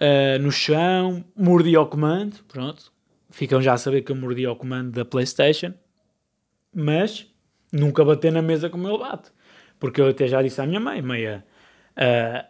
uh, 0.00 0.38
no 0.40 0.50
chão, 0.50 1.24
mordia 1.36 1.80
o 1.80 1.86
comando, 1.86 2.42
pronto. 2.48 2.92
Ficam 3.30 3.62
já 3.62 3.74
a 3.74 3.78
saber 3.78 4.02
que 4.02 4.10
eu 4.10 4.16
mordia 4.16 4.50
o 4.50 4.56
comando 4.56 4.90
da 4.90 5.04
Playstation, 5.04 5.72
mas 6.74 7.26
nunca 7.72 8.04
bater 8.04 8.32
na 8.32 8.42
mesa 8.42 8.68
como 8.68 8.88
ele 8.88 8.98
bate. 8.98 9.30
Porque 9.80 10.00
eu 10.00 10.08
até 10.08 10.28
já 10.28 10.40
disse 10.42 10.60
à 10.60 10.66
minha 10.66 10.78
mãe, 10.78 11.02
meia, 11.02 11.44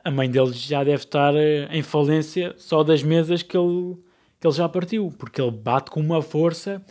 a 0.04 0.10
mãe 0.10 0.30
dele 0.30 0.52
já 0.52 0.84
deve 0.84 1.04
estar 1.04 1.32
uh, 1.34 1.38
em 1.70 1.82
falência 1.82 2.54
só 2.58 2.82
das 2.82 3.02
mesas 3.02 3.42
que 3.42 3.56
ele 3.56 3.96
que 4.38 4.46
ele 4.46 4.54
já 4.54 4.68
partiu, 4.68 5.12
porque 5.18 5.40
ele 5.40 5.50
bate 5.50 5.90
com 5.90 6.00
uma 6.00 6.22
força 6.22 6.82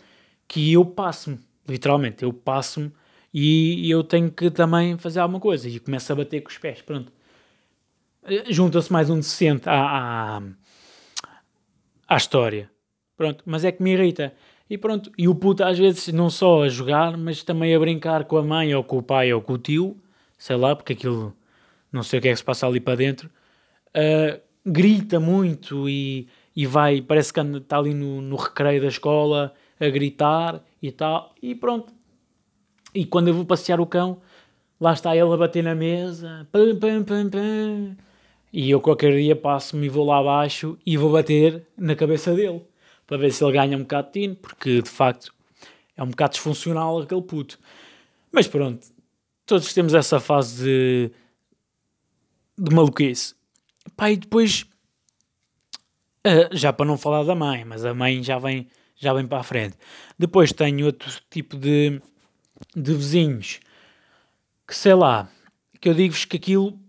que 0.47 0.71
eu 0.73 0.85
passo-me, 0.85 1.39
literalmente, 1.67 2.23
eu 2.23 2.31
passo-me 2.31 2.91
E 3.33 3.89
eu 3.89 4.03
tenho 4.03 4.31
que 4.31 4.49
também 4.51 4.97
fazer 4.97 5.19
alguma 5.19 5.39
coisa. 5.39 5.69
E 5.69 5.79
começo 5.79 6.11
a 6.11 6.15
bater 6.15 6.41
com 6.41 6.49
os 6.49 6.57
pés. 6.57 6.81
Pronto. 6.81 7.11
Junta-se 8.49 8.91
mais 8.91 9.09
um 9.09 9.17
decente 9.17 9.69
à, 9.69 10.37
à, 10.37 10.41
à 12.07 12.17
história. 12.17 12.69
Pronto. 13.15 13.43
Mas 13.45 13.63
é 13.63 13.71
que 13.71 13.83
me 13.83 13.93
irrita. 13.93 14.33
E 14.69 14.77
pronto. 14.77 15.11
E 15.17 15.27
o 15.27 15.35
puto 15.35 15.63
às 15.63 15.77
vezes 15.77 16.07
não 16.09 16.29
só 16.29 16.63
a 16.63 16.69
jogar, 16.69 17.17
mas 17.17 17.43
também 17.43 17.73
a 17.75 17.79
brincar 17.79 18.25
com 18.25 18.37
a 18.37 18.43
mãe 18.43 18.73
ou 18.73 18.83
com 18.83 18.97
o 18.97 19.03
pai 19.03 19.31
ou 19.33 19.41
com 19.41 19.53
o 19.53 19.57
tio. 19.57 19.97
Sei 20.39 20.55
lá, 20.55 20.75
porque 20.75 20.93
aquilo 20.93 21.35
não 21.91 22.01
sei 22.01 22.17
o 22.17 22.21
que 22.21 22.29
é 22.29 22.31
que 22.31 22.37
se 22.37 22.43
passa 22.43 22.65
ali 22.65 22.79
para 22.79 22.95
dentro. 22.95 23.29
Uh, 23.89 24.41
grita 24.65 25.19
muito 25.19 25.87
e, 25.87 26.27
e 26.55 26.65
vai, 26.65 27.01
parece 27.01 27.31
que 27.31 27.39
está 27.39 27.77
ali 27.77 27.93
no, 27.93 28.21
no 28.21 28.35
recreio 28.35 28.81
da 28.81 28.87
escola 28.87 29.53
a 29.79 29.89
gritar 29.89 30.63
e 30.81 30.91
tal. 30.91 31.35
E 31.41 31.53
pronto 31.53 31.93
e 32.93 33.05
quando 33.05 33.27
eu 33.27 33.33
vou 33.33 33.45
passear 33.45 33.79
o 33.79 33.85
cão, 33.85 34.19
lá 34.79 34.93
está 34.93 35.15
ele 35.15 35.31
a 35.31 35.37
bater 35.37 35.63
na 35.63 35.75
mesa. 35.75 36.47
Pum, 36.51 36.75
pum, 36.79 37.03
pum, 37.03 37.29
pum. 37.29 37.95
E 38.51 38.69
eu 38.71 38.81
qualquer 38.81 39.15
dia 39.15 39.35
passo-me 39.35 39.85
e 39.85 39.89
vou 39.89 40.05
lá 40.05 40.17
abaixo 40.17 40.77
e 40.85 40.97
vou 40.97 41.11
bater 41.11 41.63
na 41.77 41.95
cabeça 41.95 42.33
dele. 42.33 42.61
Para 43.05 43.17
ver 43.17 43.31
se 43.31 43.43
ele 43.43 43.53
ganha 43.53 43.77
um 43.77 43.81
bocado 43.81 44.07
de 44.07 44.13
tino, 44.13 44.35
porque 44.35 44.81
de 44.81 44.89
facto 44.89 45.33
é 45.95 46.03
um 46.03 46.07
bocado 46.07 46.33
disfuncional 46.33 46.99
aquele 46.99 47.21
puto. 47.21 47.59
Mas 48.31 48.47
pronto, 48.47 48.87
todos 49.49 49.73
temos 49.73 49.95
essa 49.95 50.19
fase 50.19 50.63
de, 50.63 51.11
de 52.55 52.75
maluquice. 52.75 53.33
Pá, 53.97 54.11
e 54.11 54.17
depois, 54.17 54.63
uh, 56.25 56.55
já 56.55 56.71
para 56.71 56.85
não 56.85 56.99
falar 56.99 57.23
da 57.23 57.33
mãe, 57.33 57.65
mas 57.65 57.83
a 57.83 57.91
mãe 57.91 58.21
já 58.21 58.37
vem, 58.37 58.67
já 58.95 59.11
vem 59.11 59.25
para 59.25 59.39
a 59.39 59.43
frente. 59.43 59.75
Depois 60.19 60.53
tenho 60.53 60.85
outro 60.85 61.11
tipo 61.31 61.57
de, 61.57 61.99
de 62.75 62.93
vizinhos 62.93 63.59
que 64.67 64.75
sei 64.75 64.93
lá, 64.93 65.27
que 65.81 65.89
eu 65.89 65.95
digo-vos 65.95 66.25
que 66.25 66.37
aquilo 66.37 66.79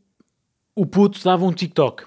o 0.75 0.85
puto 0.85 1.25
dava 1.25 1.47
um 1.47 1.53
TikTok. 1.53 2.05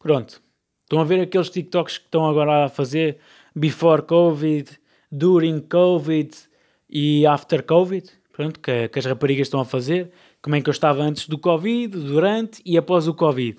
Pronto. 0.00 0.42
Estão 0.82 1.00
a 1.00 1.04
ver 1.04 1.20
aqueles 1.20 1.48
TikToks 1.48 1.98
que 1.98 2.06
estão 2.06 2.26
agora 2.26 2.64
a 2.64 2.68
fazer 2.68 3.18
before 3.54 4.02
Covid, 4.02 4.68
during 5.12 5.60
Covid 5.60 6.36
e 6.90 7.24
after 7.24 7.62
Covid. 7.62 8.10
Pronto, 8.36 8.60
que, 8.60 8.88
que 8.88 8.98
as 8.98 9.06
raparigas 9.06 9.46
estão 9.46 9.60
a 9.60 9.64
fazer. 9.64 10.12
Como 10.42 10.54
é 10.54 10.60
que 10.60 10.68
eu 10.68 10.72
estava 10.72 11.02
antes 11.02 11.26
do 11.26 11.38
Covid, 11.38 11.96
durante 11.96 12.60
e 12.66 12.76
após 12.76 13.08
o 13.08 13.14
Covid. 13.14 13.58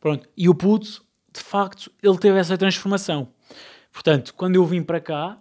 Pronto. 0.00 0.28
E 0.36 0.48
o 0.48 0.54
puto, 0.54 1.04
de 1.32 1.40
facto, 1.40 1.92
ele 2.02 2.18
teve 2.18 2.36
essa 2.36 2.58
transformação. 2.58 3.28
Portanto, 3.92 4.34
quando 4.34 4.56
eu 4.56 4.64
vim 4.66 4.82
para 4.82 5.00
cá, 5.00 5.40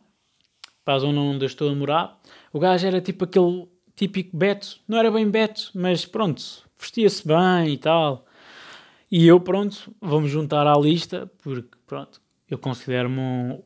para 0.84 0.94
a 0.94 1.00
zona 1.00 1.20
onde 1.20 1.44
eu 1.44 1.48
estou 1.48 1.68
a 1.68 1.74
morar, 1.74 2.22
o 2.54 2.60
gajo 2.60 2.86
era 2.86 3.02
tipo 3.02 3.24
aquele 3.24 3.68
típico 3.96 4.38
Beto, 4.38 4.80
não 4.88 5.00
era 5.00 5.10
bem 5.10 5.28
Beto, 5.28 5.72
mas 5.74 6.06
pronto, 6.06 6.44
vestia-se 6.78 7.28
bem 7.28 7.74
e 7.74 7.78
tal. 7.80 8.24
E 9.12 9.26
eu, 9.26 9.40
pronto, 9.40 9.96
vamos 10.00 10.30
juntar 10.30 10.68
à 10.68 10.78
lista, 10.78 11.32
porque 11.40 11.76
pronto, 11.88 12.22
eu 12.48 12.60
considero-me 12.60 13.20
um, 13.20 13.64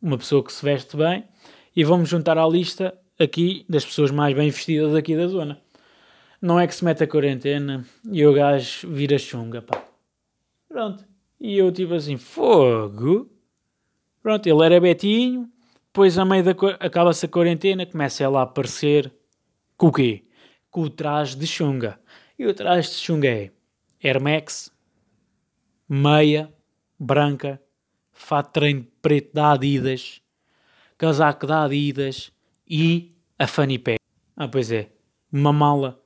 uma 0.00 0.16
pessoa 0.16 0.42
que 0.42 0.54
se 0.54 0.64
veste 0.64 0.96
bem, 0.96 1.24
e 1.76 1.84
vamos 1.84 2.08
juntar 2.08 2.38
à 2.38 2.48
lista 2.48 2.98
aqui 3.18 3.64
das 3.68 3.84
pessoas 3.84 4.10
mais 4.10 4.34
bem 4.34 4.50
vestidas 4.50 4.94
aqui 4.94 5.16
da 5.16 5.26
zona. 5.26 5.60
Não 6.40 6.58
é 6.58 6.66
que 6.66 6.74
se 6.74 6.84
mete 6.84 7.02
a 7.02 7.08
quarentena 7.08 7.84
e 8.10 8.24
o 8.24 8.32
gajo 8.32 8.88
vira 8.88 9.18
chunga, 9.18 9.60
pá. 9.60 9.84
Pronto. 10.68 11.04
E 11.40 11.56
eu 11.58 11.72
tipo 11.72 11.94
assim, 11.94 12.16
fogo. 12.16 13.30
Pronto, 14.22 14.46
ele 14.46 14.64
era 14.64 14.80
Betinho, 14.80 15.50
depois, 15.98 16.16
a 16.16 16.24
meio 16.24 16.44
da 16.44 16.52
acaba-se 16.78 17.26
a 17.26 17.28
quarentena, 17.28 17.84
começa 17.84 18.22
ela 18.22 18.38
a 18.38 18.42
aparecer 18.44 19.12
com 19.76 19.88
o 19.88 19.92
quê? 19.92 20.22
Com 20.70 20.82
o 20.82 20.90
traje 20.90 21.36
de 21.36 21.44
chunga. 21.44 21.98
E 22.38 22.46
o 22.46 22.54
traje 22.54 22.88
de 22.90 22.94
chunga 22.94 23.28
é 23.28 23.50
Air 24.04 24.22
Max, 24.22 24.70
meia 25.88 26.54
branca, 26.96 27.60
fato 28.12 28.46
de 28.46 28.52
treino 28.52 28.86
preto 29.02 29.34
da 29.34 29.52
Adidas, 29.52 30.22
casaco 30.96 31.48
da 31.48 31.64
Adidas 31.64 32.30
e 32.68 33.16
a 33.38 33.46
Fanny 33.46 33.78
Pack. 33.78 33.98
Ah, 34.36 34.48
pois 34.48 34.70
é, 34.70 34.90
uma 35.32 35.52
mala 35.52 36.00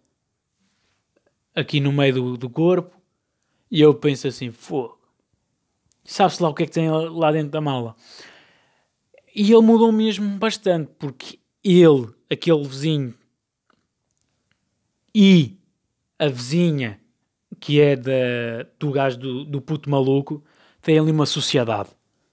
aqui 1.54 1.80
no 1.80 1.92
meio 1.92 2.14
do, 2.14 2.36
do 2.36 2.50
corpo 2.50 2.96
e 3.70 3.80
eu 3.80 3.94
penso 3.94 4.28
assim, 4.28 4.50
fogo. 4.50 4.98
Sabe-se 6.04 6.42
lá 6.42 6.48
o 6.48 6.54
que 6.54 6.64
é 6.64 6.66
que 6.66 6.72
tem 6.72 6.90
lá 6.90 7.32
dentro 7.32 7.50
da 7.50 7.60
mala? 7.60 7.94
E 9.34 9.50
ele 9.50 9.62
mudou 9.62 9.90
mesmo 9.90 10.38
bastante, 10.38 10.90
porque 10.98 11.38
ele, 11.64 12.08
aquele 12.30 12.62
vizinho, 12.66 13.14
e 15.14 15.58
a 16.18 16.28
vizinha, 16.28 17.00
que 17.60 17.80
é 17.80 17.96
da, 17.96 18.66
do 18.78 18.90
gajo 18.90 19.18
do, 19.18 19.44
do 19.44 19.60
puto 19.60 19.88
maluco, 19.88 20.42
têm 20.80 20.98
ali 20.98 21.10
uma 21.10 21.26
sociedade. 21.26 21.90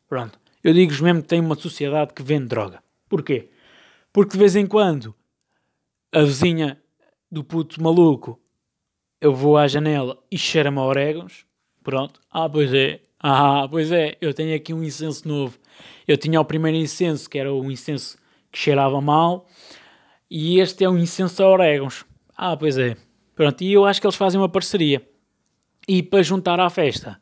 Pronto. 0.07 0.39
Eu 0.63 0.73
digo-vos 0.73 0.99
mesmo 0.99 1.21
que 1.21 1.27
tem 1.27 1.39
uma 1.39 1.55
sociedade 1.55 2.13
que 2.13 2.23
vende 2.23 2.47
droga. 2.47 2.83
Porquê? 3.07 3.49
Porque 4.11 4.33
de 4.33 4.39
vez 4.39 4.55
em 4.55 4.65
quando 4.65 5.15
a 6.11 6.21
vizinha 6.21 6.81
do 7.31 7.43
puto 7.43 7.81
maluco 7.81 8.41
eu 9.21 9.33
vou 9.33 9.57
à 9.57 9.67
janela 9.67 10.17
e 10.31 10.37
cheira-me 10.37 10.79
a 10.79 10.83
orégãos. 10.83 11.45
Pronto. 11.83 12.19
Ah, 12.31 12.49
pois 12.49 12.73
é. 12.73 13.01
Ah, 13.19 13.67
pois 13.69 13.91
é. 13.91 14.17
Eu 14.21 14.33
tenho 14.33 14.55
aqui 14.55 14.73
um 14.73 14.83
incenso 14.83 15.27
novo. 15.27 15.57
Eu 16.07 16.17
tinha 16.17 16.39
o 16.39 16.45
primeiro 16.45 16.77
incenso, 16.77 17.29
que 17.29 17.37
era 17.37 17.53
o 17.53 17.69
incenso 17.71 18.17
que 18.51 18.57
cheirava 18.57 18.99
mal, 18.99 19.47
e 20.29 20.59
este 20.59 20.83
é 20.83 20.89
um 20.89 20.97
incenso 20.97 21.43
a 21.43 21.49
orégãos. 21.49 22.05
Ah, 22.35 22.57
pois 22.57 22.77
é. 22.77 22.97
Pronto, 23.35 23.61
e 23.63 23.71
eu 23.71 23.85
acho 23.85 24.01
que 24.01 24.07
eles 24.07 24.15
fazem 24.15 24.39
uma 24.39 24.49
parceria. 24.49 25.07
E 25.87 26.01
para 26.01 26.23
juntar 26.23 26.59
à 26.59 26.69
festa 26.69 27.21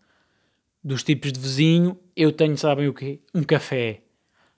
dos 0.83 1.03
tipos 1.03 1.31
de 1.31 1.39
vizinho, 1.39 1.99
eu 2.15 2.31
tenho, 2.31 2.57
sabem 2.57 2.87
o 2.87 2.93
quê? 2.93 3.19
Um 3.33 3.43
café. 3.43 4.01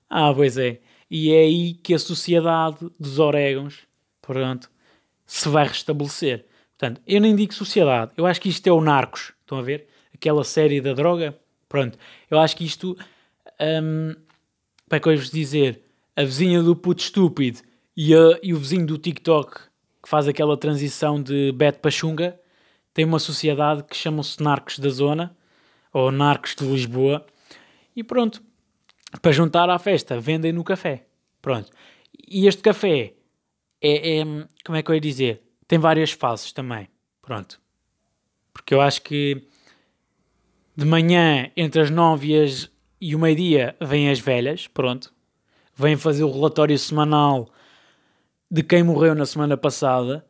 Ah, 0.10 0.34
pois 0.34 0.58
é. 0.58 0.80
E 1.10 1.32
é 1.34 1.40
aí 1.40 1.74
que 1.74 1.94
a 1.94 2.00
sociedade 2.00 2.90
dos 3.00 3.20
orégãos, 3.20 3.80
pronto, 4.22 4.70
se 5.26 5.50
vai 5.50 5.68
restabelecer. 5.68 6.46
Portanto, 6.78 7.02
eu 7.08 7.20
nem 7.20 7.36
digo 7.36 7.54
sociedade, 7.54 8.12
eu 8.16 8.26
acho 8.26 8.40
que 8.40 8.50
isto 8.50 8.66
é 8.68 8.72
o 8.72 8.82
Narcos. 8.82 9.34
Estão 9.42 9.58
a 9.58 9.62
ver? 9.62 9.88
Aquela 10.14 10.44
série 10.44 10.80
da 10.80 10.94
droga. 10.94 11.38
Pronto, 11.68 11.98
eu 12.30 12.40
acho 12.40 12.56
que 12.56 12.66
isto 12.66 12.98
um, 13.60 14.16
para 14.90 14.98
é 14.98 15.00
que 15.00 15.10
eu 15.10 15.16
vos 15.16 15.30
dizer, 15.30 15.84
a 16.16 16.24
vizinha 16.24 16.64
do 16.64 16.76
puto 16.76 17.04
estúpido 17.04 17.60
e, 17.96 18.16
a, 18.16 18.40
e 18.42 18.54
o 18.54 18.58
vizinho 18.58 18.86
do 18.86 18.98
TikTok 18.98 19.62
que 20.02 20.10
faz 20.10 20.28
aquela 20.28 20.58
transição 20.58 21.22
de 21.22 21.52
Beto 21.52 21.80
para 21.80 21.92
Xunga 21.92 22.40
tem 22.94 23.06
uma 23.06 23.20
sociedade 23.20 23.84
que 23.84 23.96
chamam-se 23.96 24.42
Narcos 24.42 24.80
da 24.80 24.90
Zona 24.90 25.36
ou 25.94 26.12
Narcos 26.12 26.56
de 26.56 26.66
Lisboa 26.66 27.26
e 27.96 28.04
pronto, 28.04 28.42
para 29.22 29.32
juntar 29.32 29.70
à 29.70 29.80
festa, 29.80 30.20
vendem 30.20 30.52
no 30.52 30.64
café. 30.64 31.06
Pronto. 31.42 31.72
E 32.28 32.48
este 32.48 32.62
café 32.62 33.14
é, 33.82 34.20
é, 34.20 34.24
como 34.66 34.78
é 34.78 34.84
que 34.84 34.92
eu 34.92 34.96
ia 34.96 35.02
dizer? 35.02 35.44
Tem 35.68 35.80
várias 35.80 36.12
fases 36.12 36.52
também. 36.52 36.88
Pronto. 37.22 37.60
Porque 38.54 38.74
eu 38.74 38.82
acho 38.82 39.02
que 39.02 39.48
de 40.76 40.86
manhã, 40.86 41.52
entre 41.56 41.82
as 41.82 41.90
9 41.90 42.28
e 42.28 42.44
as 42.44 42.70
e 43.02 43.16
o 43.16 43.20
meio-dia 43.20 43.76
vêm 43.80 44.10
as 44.10 44.20
velhas, 44.20 44.68
pronto. 44.68 45.14
Vêm 45.74 45.96
fazer 45.96 46.24
o 46.24 46.32
relatório 46.32 46.78
semanal 46.78 47.50
de 48.52 48.62
quem 48.62 48.84
morreu 48.84 49.16
na 49.16 49.26
semana 49.26 49.56
passada 49.56 50.26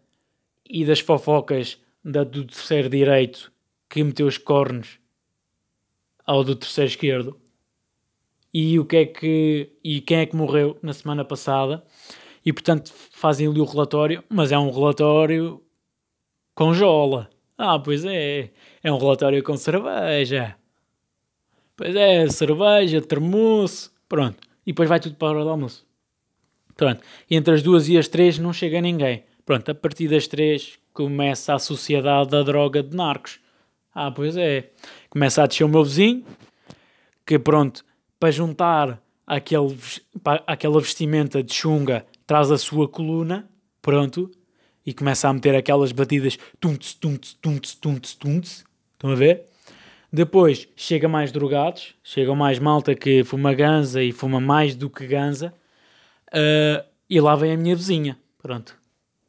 e 0.70 0.86
das 0.86 1.00
fofocas 1.00 1.80
da, 2.04 2.24
do 2.24 2.46
terceiro 2.46 2.90
direito 2.90 3.52
que 3.90 4.04
meteu 4.04 4.28
os 4.28 4.38
cornos 4.38 5.00
ao 6.26 6.44
do 6.44 6.56
terceiro 6.56 6.90
esquerdo. 6.90 7.42
E 8.54 8.80
o 8.80 8.86
que 8.86 8.96
é 8.98 9.06
que 9.06 9.72
e 9.84 10.02
quem 10.02 10.20
é 10.20 10.26
que 10.26 10.36
morreu 10.36 10.78
na 10.82 10.94
semana 10.94 11.24
passada 11.24 11.84
e 12.46 12.52
portanto 12.52 12.92
fazem 13.12 13.48
ali 13.48 13.60
o 13.62 13.66
relatório, 13.66 14.24
mas 14.30 14.52
é 14.52 14.58
um 14.58 14.72
relatório 14.72 15.62
com 16.56 16.74
jola. 16.74 17.30
Ah, 17.58 17.78
pois 17.78 18.06
é, 18.06 18.52
é 18.84 18.92
um 18.92 18.98
relatório 18.98 19.44
com 19.44 19.56
cerveja. 19.56 20.56
Pois 21.76 21.96
é, 21.96 22.28
cerveja, 22.28 23.02
termoço, 23.02 23.94
pronto. 24.08 24.38
E 24.66 24.72
depois 24.72 24.90
vai 24.90 25.00
tudo 25.00 25.16
para 25.16 25.28
a 25.28 25.32
hora 25.32 25.44
do 25.44 25.50
almoço. 25.50 25.86
Pronto. 26.76 27.02
E 27.30 27.36
entre 27.36 27.54
as 27.54 27.62
duas 27.62 27.90
e 27.90 27.98
as 27.98 28.08
três 28.08 28.40
não 28.40 28.54
chega 28.54 28.82
ninguém. 28.82 29.24
Pronto, 29.46 29.70
a 29.70 29.76
partir 29.76 30.08
das 30.08 30.28
três 30.28 30.80
começa 30.94 31.54
a 31.54 31.60
sociedade 31.60 32.30
da 32.30 32.44
droga 32.44 32.84
de 32.84 32.96
narcos. 32.96 33.40
Ah, 33.94 34.12
pois 34.12 34.38
é. 34.38 34.72
Começa 35.10 35.44
a 35.44 35.48
descer 35.48 35.64
o 35.64 35.70
meu 35.70 35.84
vizinho, 35.84 36.24
que 37.26 37.38
pronto, 37.40 37.84
para 38.20 38.32
juntar 38.32 39.02
aquele, 39.26 39.78
aquela 40.46 40.80
vestimenta 40.80 41.42
de 41.42 41.54
chunga, 41.54 42.06
traz 42.28 42.52
a 42.52 42.58
sua 42.58 42.88
coluna, 42.88 43.50
pronto, 43.82 44.30
e 44.86 44.94
começa 44.94 45.30
a 45.30 45.34
meter 45.34 45.56
aquelas 45.56 45.92
batidas 45.92 46.38
tunts, 46.60 46.94
tunts, 46.94 47.34
tunts, 47.34 47.76
tunts, 47.76 48.16
tunts. 48.16 48.66
Estão 48.94 49.12
a 49.12 49.16
ver? 49.16 49.46
Depois 50.12 50.68
chega 50.76 51.08
mais 51.08 51.32
drogados, 51.32 51.94
chegam 52.04 52.36
mais 52.36 52.58
malta 52.58 52.96
que 52.96 53.24
fuma 53.24 53.54
ganza 53.54 54.04
e 54.04 54.12
fuma 54.12 54.42
mais 54.42 54.76
do 54.76 54.90
que 54.90 55.06
ganza. 55.06 55.54
Uh, 56.30 56.84
e 57.08 57.22
lá 57.22 57.36
vem 57.36 57.54
a 57.54 57.58
minha 57.58 57.76
vizinha. 57.76 58.18
Pronto. 58.42 58.76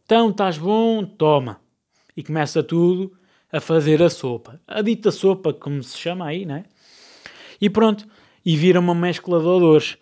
Então, 0.05 0.31
estás 0.31 0.57
bom? 0.57 1.05
Toma. 1.05 1.61
E 2.17 2.23
começa 2.23 2.63
tudo 2.63 3.13
a 3.53 3.61
fazer 3.61 4.03
a 4.03 4.09
sopa. 4.09 4.61
A 4.67 4.81
dita 4.81 5.11
sopa, 5.11 5.53
como 5.53 5.83
se 5.83 5.99
chama 5.99 6.27
aí, 6.27 6.47
né? 6.47 6.65
E 7.61 7.69
pronto. 7.69 8.07
E 8.45 8.57
vira 8.57 8.81
uma 8.81 8.95
mescla 8.95 9.41
de 9.41 9.47
odores. 9.47 9.99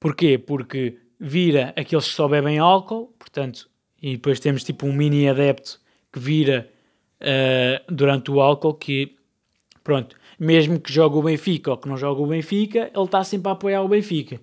Porquê? 0.00 0.38
Porque 0.38 0.98
vira 1.18 1.72
aqueles 1.76 2.06
que 2.06 2.14
só 2.14 2.28
bebem 2.28 2.58
álcool, 2.58 3.12
portanto, 3.18 3.68
e 4.00 4.12
depois 4.12 4.38
temos 4.38 4.62
tipo 4.62 4.86
um 4.86 4.92
mini 4.92 5.28
adepto 5.28 5.80
que 6.12 6.18
vira 6.18 6.70
uh, 7.20 7.92
durante 7.92 8.30
o 8.30 8.40
álcool, 8.40 8.74
que 8.74 9.16
pronto, 9.82 10.16
mesmo 10.38 10.78
que 10.78 10.92
jogue 10.92 11.16
o 11.16 11.22
Benfica 11.22 11.72
ou 11.72 11.76
que 11.76 11.88
não 11.88 11.96
jogue 11.96 12.22
o 12.22 12.26
Benfica, 12.26 12.90
ele 12.94 13.04
está 13.04 13.24
sempre 13.24 13.48
a 13.48 13.52
apoiar 13.52 13.82
o 13.82 13.88
Benfica. 13.88 14.40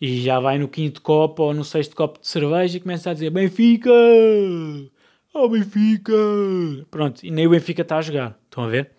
E 0.00 0.22
já 0.22 0.40
vai 0.40 0.58
no 0.58 0.66
quinto 0.66 1.02
copo 1.02 1.42
ou 1.42 1.54
no 1.54 1.62
sexto 1.62 1.94
copo 1.94 2.20
de 2.20 2.26
cerveja 2.26 2.78
e 2.78 2.80
começa 2.80 3.10
a 3.10 3.12
dizer 3.12 3.30
Benfica! 3.30 3.90
Oh 5.34 5.48
Benfica! 5.48 6.12
Pronto, 6.90 7.24
e 7.24 7.30
nem 7.30 7.46
o 7.46 7.50
Benfica 7.50 7.82
está 7.82 7.98
a 7.98 8.02
jogar, 8.02 8.38
estão 8.44 8.64
a 8.64 8.68
ver? 8.68 8.90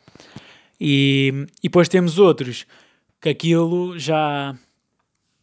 E, 0.80 1.48
e 1.64 1.68
depois 1.68 1.90
temos 1.90 2.20
outros 2.20 2.68
que 3.22 3.30
aquilo 3.30 3.98
já 3.98 4.58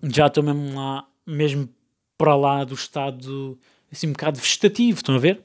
já 0.02 0.26
estão 0.26 0.42
mesmo 0.42 0.74
lá, 0.74 1.08
mesmo 1.26 1.68
para 2.16 2.34
lá 2.34 2.64
do 2.64 2.74
estado 2.74 3.58
assim 3.90 4.08
um 4.08 4.12
bocado 4.12 4.38
vegetativo, 4.38 4.98
estão 4.98 5.14
a 5.14 5.18
ver? 5.18 5.40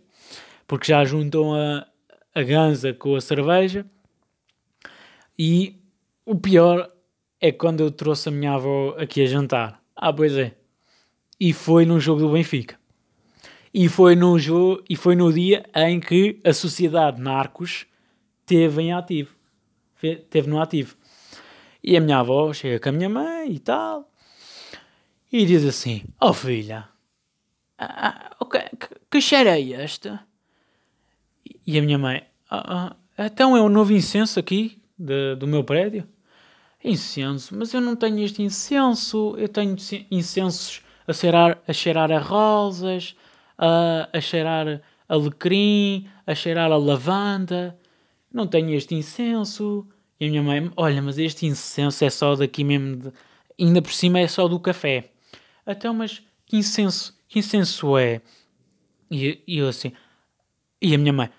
Porque 0.67 0.87
já 0.91 1.05
juntam 1.05 1.53
a, 1.53 1.87
a 2.33 2.43
ganza 2.43 2.93
com 2.93 3.15
a 3.15 3.21
cerveja 3.21 3.85
e 5.37 5.79
o 6.25 6.35
pior 6.35 6.91
é 7.39 7.51
quando 7.51 7.81
eu 7.81 7.91
trouxe 7.91 8.29
a 8.29 8.31
minha 8.31 8.53
avó 8.53 8.95
aqui 8.97 9.21
a 9.21 9.25
jantar. 9.25 9.81
Ah, 9.95 10.13
pois 10.13 10.35
é. 10.37 10.55
E 11.39 11.51
foi 11.51 11.85
num 11.85 11.99
jogo 11.99 12.21
do 12.21 12.31
Benfica. 12.31 12.79
E 13.73 13.89
foi 13.89 14.15
no 14.15 14.37
jogo 14.39 14.83
e 14.89 14.95
foi 14.95 15.15
no 15.15 15.33
dia 15.33 15.65
em 15.75 15.99
que 15.99 16.39
a 16.43 16.53
sociedade 16.53 17.21
Narcos 17.21 17.85
teve 18.45 18.83
em 18.83 18.93
ativo. 18.93 19.35
Teve 20.29 20.49
no 20.49 20.61
ativo. 20.61 20.95
E 21.83 21.97
a 21.97 22.01
minha 22.01 22.19
avó 22.19 22.53
chega 22.53 22.79
com 22.79 22.89
a 22.89 22.91
minha 22.93 23.09
mãe 23.09 23.51
e 23.51 23.59
tal. 23.59 24.09
E 25.31 25.45
diz 25.45 25.65
assim: 25.65 26.03
Oh 26.21 26.31
filha, 26.31 26.87
ah, 27.77 28.29
ah, 28.39 28.45
que, 28.45 28.87
que 29.11 29.21
cheiro 29.21 29.49
é 29.49 29.59
este? 29.59 30.17
E 31.65 31.77
a 31.77 31.81
minha 31.81 31.97
mãe: 31.97 32.23
ah, 32.49 32.95
ah, 33.17 33.25
Então 33.25 33.57
é 33.57 33.61
o 33.61 33.67
novo 33.67 33.91
incenso 33.91 34.39
aqui 34.39 34.81
de, 34.97 35.35
do 35.35 35.47
meu 35.47 35.63
prédio? 35.63 36.07
Incenso? 36.83 37.55
Mas 37.55 37.73
eu 37.73 37.81
não 37.81 37.95
tenho 37.95 38.19
este 38.19 38.41
incenso. 38.41 39.35
Eu 39.37 39.49
tenho 39.49 39.75
incensos 40.11 40.81
a 41.07 41.13
cheirar 41.13 41.57
a, 41.67 41.73
cheirar 41.73 42.11
a 42.11 42.19
rosas, 42.19 43.15
a, 43.57 44.09
a 44.13 44.21
cheirar 44.21 44.81
alecrim, 45.07 46.07
a 46.25 46.35
cheirar 46.35 46.71
a 46.71 46.77
lavanda. 46.77 47.77
Não 48.31 48.47
tenho 48.47 48.73
este 48.73 48.95
incenso. 48.95 49.87
E 50.19 50.25
a 50.25 50.29
minha 50.29 50.43
mãe, 50.43 50.71
olha, 50.75 51.01
mas 51.01 51.17
este 51.17 51.45
incenso 51.45 52.03
é 52.03 52.09
só 52.09 52.35
daqui 52.35 52.63
mesmo, 52.63 52.97
de... 52.97 53.13
ainda 53.59 53.81
por 53.81 53.91
cima 53.91 54.19
é 54.19 54.27
só 54.27 54.47
do 54.47 54.59
café. 54.59 55.11
Então, 55.65 55.93
mas 55.93 56.21
que 56.45 56.57
incenso, 56.57 57.17
que 57.27 57.39
incenso 57.39 57.97
é? 57.97 58.21
E, 59.09 59.41
e 59.47 59.57
eu 59.57 59.67
assim, 59.67 59.91
e 60.81 60.93
a 60.93 60.97
minha 60.97 61.13
mãe, 61.13 61.29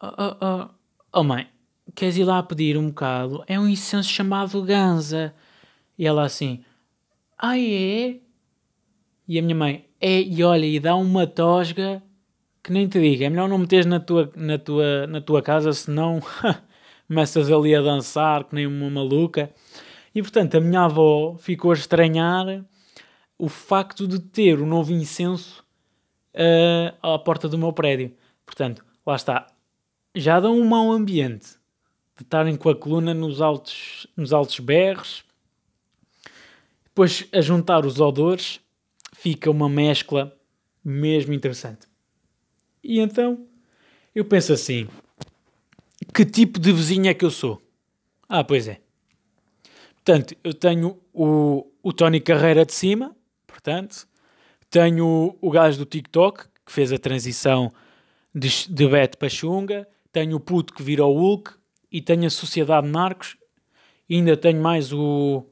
oh, 0.00 0.06
oh, 0.06 0.36
oh, 0.40 0.68
oh 1.12 1.24
mãe, 1.24 1.48
queres 1.94 2.16
ir 2.16 2.24
lá 2.24 2.42
pedir 2.42 2.76
um 2.76 2.88
bocado? 2.88 3.44
É 3.46 3.58
um 3.58 3.68
incenso 3.68 4.08
chamado 4.08 4.62
ganza. 4.62 5.34
E 5.98 6.06
ela 6.06 6.24
assim, 6.24 6.64
ah 7.38 7.58
é? 7.58 8.20
E 9.28 9.38
a 9.38 9.42
minha 9.42 9.54
mãe, 9.54 9.88
é, 10.00 10.20
e 10.20 10.42
olha, 10.42 10.66
e 10.66 10.80
dá 10.80 10.96
uma 10.96 11.26
tosga 11.26 12.02
que 12.62 12.72
nem 12.72 12.88
te 12.88 13.00
digo, 13.00 13.24
é 13.24 13.28
melhor 13.28 13.48
não 13.48 13.58
meteres 13.58 13.86
na 13.86 13.98
tua, 13.98 14.30
na 14.36 14.56
tua, 14.56 15.06
na 15.06 15.20
tua 15.20 15.42
casa, 15.42 15.72
senão 15.72 16.20
começas 17.12 17.52
ali 17.52 17.74
a 17.74 17.82
dançar 17.82 18.44
que 18.44 18.54
nem 18.54 18.66
uma 18.66 18.88
maluca. 18.88 19.52
E 20.14 20.22
portanto, 20.22 20.56
a 20.56 20.60
minha 20.60 20.84
avó 20.84 21.36
ficou 21.36 21.70
a 21.70 21.74
estranhar 21.74 22.64
o 23.38 23.50
facto 23.50 24.08
de 24.08 24.18
ter 24.18 24.58
o 24.58 24.64
novo 24.64 24.92
incenso 24.92 25.62
uh, 26.34 26.96
à 27.14 27.18
porta 27.18 27.50
do 27.50 27.58
meu 27.58 27.70
prédio. 27.70 28.14
Portanto, 28.46 28.82
lá 29.04 29.14
está. 29.14 29.46
Já 30.14 30.40
dão 30.40 30.58
um 30.58 30.66
mau 30.66 30.90
ambiente 30.90 31.50
de 32.16 32.22
estarem 32.22 32.56
com 32.56 32.70
a 32.70 32.74
coluna 32.74 33.12
nos 33.12 33.42
altos, 33.42 34.06
nos 34.16 34.32
altos 34.32 34.58
berros. 34.58 35.22
Depois, 36.84 37.28
a 37.30 37.42
juntar 37.42 37.84
os 37.84 38.00
odores, 38.00 38.58
fica 39.14 39.50
uma 39.50 39.68
mescla 39.68 40.34
mesmo 40.82 41.34
interessante. 41.34 41.86
E 42.82 43.00
então, 43.00 43.46
eu 44.14 44.24
penso 44.24 44.54
assim: 44.54 44.88
que 46.12 46.24
tipo 46.24 46.58
de 46.58 46.72
vizinho 46.72 47.08
é 47.08 47.14
que 47.14 47.24
eu 47.24 47.30
sou? 47.30 47.60
Ah, 48.28 48.44
pois 48.44 48.68
é. 48.68 48.80
Portanto, 49.94 50.34
eu 50.42 50.52
tenho 50.52 50.98
o, 51.12 51.70
o 51.82 51.92
Tony 51.92 52.20
Carreira 52.20 52.66
de 52.66 52.74
cima, 52.74 53.16
portanto, 53.46 54.06
tenho 54.68 55.36
o 55.40 55.50
gajo 55.50 55.78
do 55.78 55.86
TikTok, 55.86 56.44
que 56.66 56.72
fez 56.72 56.92
a 56.92 56.98
transição 56.98 57.72
de, 58.34 58.48
de 58.68 58.88
Beto 58.88 59.16
para 59.16 59.28
Xunga, 59.28 59.88
tenho 60.10 60.36
o 60.36 60.40
puto 60.40 60.74
que 60.74 60.82
virou 60.82 61.14
Hulk, 61.14 61.52
e 61.90 62.00
tenho 62.00 62.26
a 62.26 62.30
Sociedade 62.30 62.88
Narcos, 62.88 63.36
e 64.08 64.16
ainda 64.16 64.36
tenho 64.36 64.60
mais 64.60 64.92
o, 64.92 65.46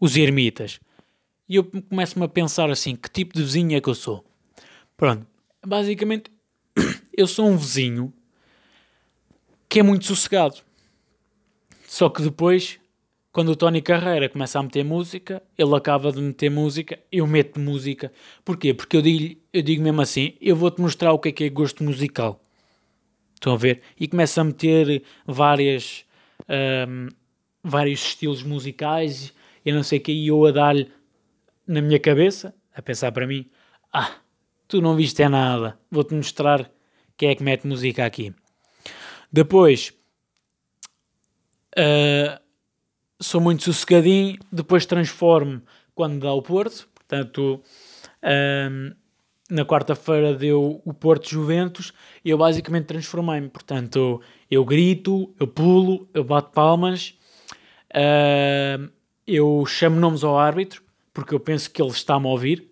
os 0.00 0.16
ermitas. 0.16 0.78
E 1.48 1.56
eu 1.56 1.64
começo-me 1.64 2.24
a 2.24 2.28
pensar 2.28 2.70
assim, 2.70 2.94
que 2.94 3.10
tipo 3.10 3.34
de 3.34 3.42
vizinho 3.42 3.76
é 3.76 3.80
que 3.80 3.88
eu 3.88 3.94
sou? 3.94 4.24
Pronto, 4.96 5.26
basicamente, 5.66 6.30
eu 7.16 7.26
sou 7.26 7.46
um 7.48 7.56
vizinho 7.56 8.12
que 9.68 9.80
é 9.80 9.82
muito 9.82 10.06
sossegado. 10.06 10.56
Só 11.86 12.08
que 12.08 12.22
depois, 12.22 12.78
quando 13.32 13.50
o 13.50 13.56
Tony 13.56 13.82
Carreira 13.82 14.28
começa 14.28 14.58
a 14.58 14.62
meter 14.62 14.84
música, 14.84 15.42
ele 15.56 15.74
acaba 15.74 16.10
de 16.10 16.20
meter 16.20 16.50
música, 16.50 16.98
eu 17.10 17.26
meto 17.26 17.60
música. 17.60 18.12
Porquê? 18.44 18.72
Porque 18.72 18.96
eu 18.96 19.02
digo, 19.02 19.40
eu 19.52 19.62
digo 19.62 19.82
mesmo 19.82 20.00
assim, 20.00 20.34
eu 20.40 20.56
vou-te 20.56 20.80
mostrar 20.80 21.12
o 21.12 21.18
que 21.18 21.28
é 21.28 21.32
que 21.32 21.44
é 21.44 21.48
gosto 21.48 21.84
musical. 21.84 22.40
Estão 23.34 23.52
a 23.52 23.56
ver? 23.56 23.82
E 23.98 24.08
começa 24.08 24.40
a 24.40 24.44
meter 24.44 25.02
várias, 25.26 26.04
um, 26.88 27.08
vários 27.62 28.00
estilos 28.00 28.42
musicais 28.42 29.32
e 29.64 29.72
não 29.72 29.82
sei 29.82 29.98
o 29.98 30.02
que, 30.02 30.12
e 30.12 30.28
eu 30.28 30.44
a 30.46 30.50
dar-lhe 30.50 30.90
na 31.66 31.82
minha 31.82 32.00
cabeça, 32.00 32.54
a 32.74 32.80
pensar 32.80 33.12
para 33.12 33.26
mim, 33.26 33.48
ah, 33.92 34.16
tu 34.66 34.80
não 34.80 34.96
viste 34.96 35.22
é 35.22 35.28
nada, 35.28 35.78
vou-te 35.90 36.14
mostrar 36.14 36.70
quem 37.16 37.28
é 37.30 37.34
que 37.34 37.42
mete 37.42 37.66
música 37.66 38.04
aqui. 38.04 38.34
Depois, 39.30 39.92
uh, 41.76 42.40
sou 43.20 43.40
muito 43.40 43.62
sossegadinho, 43.62 44.38
depois 44.50 44.86
transformo 44.86 45.62
quando 45.94 46.20
dá 46.20 46.32
o 46.32 46.40
Porto, 46.40 46.88
portanto, 46.94 47.62
uh, 48.22 48.96
na 49.50 49.64
quarta-feira 49.66 50.34
deu 50.34 50.80
o 50.84 50.94
Porto 50.94 51.28
Juventus 51.28 51.92
e 52.24 52.30
eu 52.30 52.38
basicamente 52.38 52.86
transformei-me, 52.86 53.50
portanto, 53.50 54.22
eu 54.50 54.64
grito, 54.64 55.34
eu 55.38 55.46
pulo, 55.46 56.08
eu 56.14 56.24
bato 56.24 56.50
palmas, 56.52 57.18
uh, 57.90 58.90
eu 59.26 59.64
chamo 59.66 60.00
nomes 60.00 60.24
ao 60.24 60.38
árbitro, 60.38 60.82
porque 61.12 61.34
eu 61.34 61.40
penso 61.40 61.70
que 61.70 61.82
ele 61.82 61.90
está-me 61.90 62.26
a 62.26 62.30
ouvir, 62.30 62.66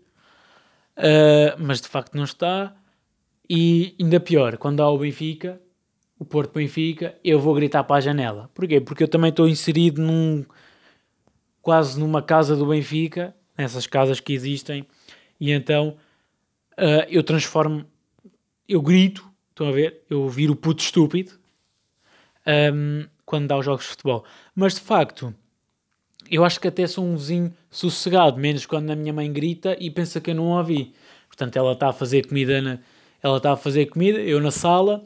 mas 1.59 1.83
de 1.83 1.89
facto 1.89 2.15
não 2.15 2.25
está, 2.25 2.75
e 3.51 3.95
ainda 4.01 4.19
pior, 4.19 4.57
quando 4.57 4.81
há 4.81 4.89
o 4.89 4.97
Benfica, 4.97 5.61
o 6.19 6.25
Porto 6.25 6.55
Benfica, 6.55 7.15
eu 7.23 7.39
vou 7.39 7.55
gritar 7.55 7.85
para 7.85 7.97
a 7.97 8.01
janela. 8.01 8.51
Porquê? 8.55 8.81
Porque 8.81 9.03
eu 9.03 9.09
também 9.09 9.31
estou 9.31 9.49
inserido 9.49 10.01
num 10.01 10.45
quase 11.61 11.99
numa 11.99 12.23
casa 12.23 12.55
do 12.55 12.67
Benfica, 12.67 13.35
nessas 13.59 13.87
casas 13.87 14.21
que 14.21 14.33
existem, 14.33 14.87
e 15.41 15.51
então 15.51 15.97
uh, 16.79 17.07
eu 17.09 17.23
transformo, 17.23 17.85
eu 18.69 18.81
grito, 18.81 19.29
estão 19.51 19.69
a 19.69 19.73
ver? 19.73 20.03
Eu 20.09 20.29
viro 20.29 20.53
o 20.53 20.57
puto 20.57 20.83
estúpido 20.83 21.33
um, 22.73 23.07
quando 23.25 23.49
dá 23.49 23.59
os 23.59 23.65
jogos 23.65 23.85
de 23.85 23.91
futebol. 23.91 24.25
Mas 24.55 24.75
de 24.75 24.81
facto, 24.81 25.35
eu 26.31 26.45
acho 26.45 26.61
que 26.61 26.69
até 26.69 26.87
sou 26.87 27.05
um 27.05 27.17
vizinho 27.17 27.53
sossegado, 27.71 28.39
menos 28.39 28.65
quando 28.65 28.91
a 28.91 28.97
minha 28.97 29.13
mãe 29.13 29.33
grita 29.33 29.77
e 29.81 29.91
pensa 29.91 30.21
que 30.21 30.31
eu 30.31 30.35
não 30.35 30.55
a 30.55 30.59
ouvi. 30.59 30.95
Portanto, 31.27 31.57
ela 31.57 31.73
está 31.73 31.89
a 31.89 31.93
fazer 31.93 32.27
comida 32.27 32.63
na, 32.63 32.79
ela 33.23 33.39
está 33.39 33.53
a 33.53 33.57
fazer 33.57 33.87
comida, 33.87 34.21
eu 34.21 34.41
na 34.41 34.51
sala, 34.51 35.03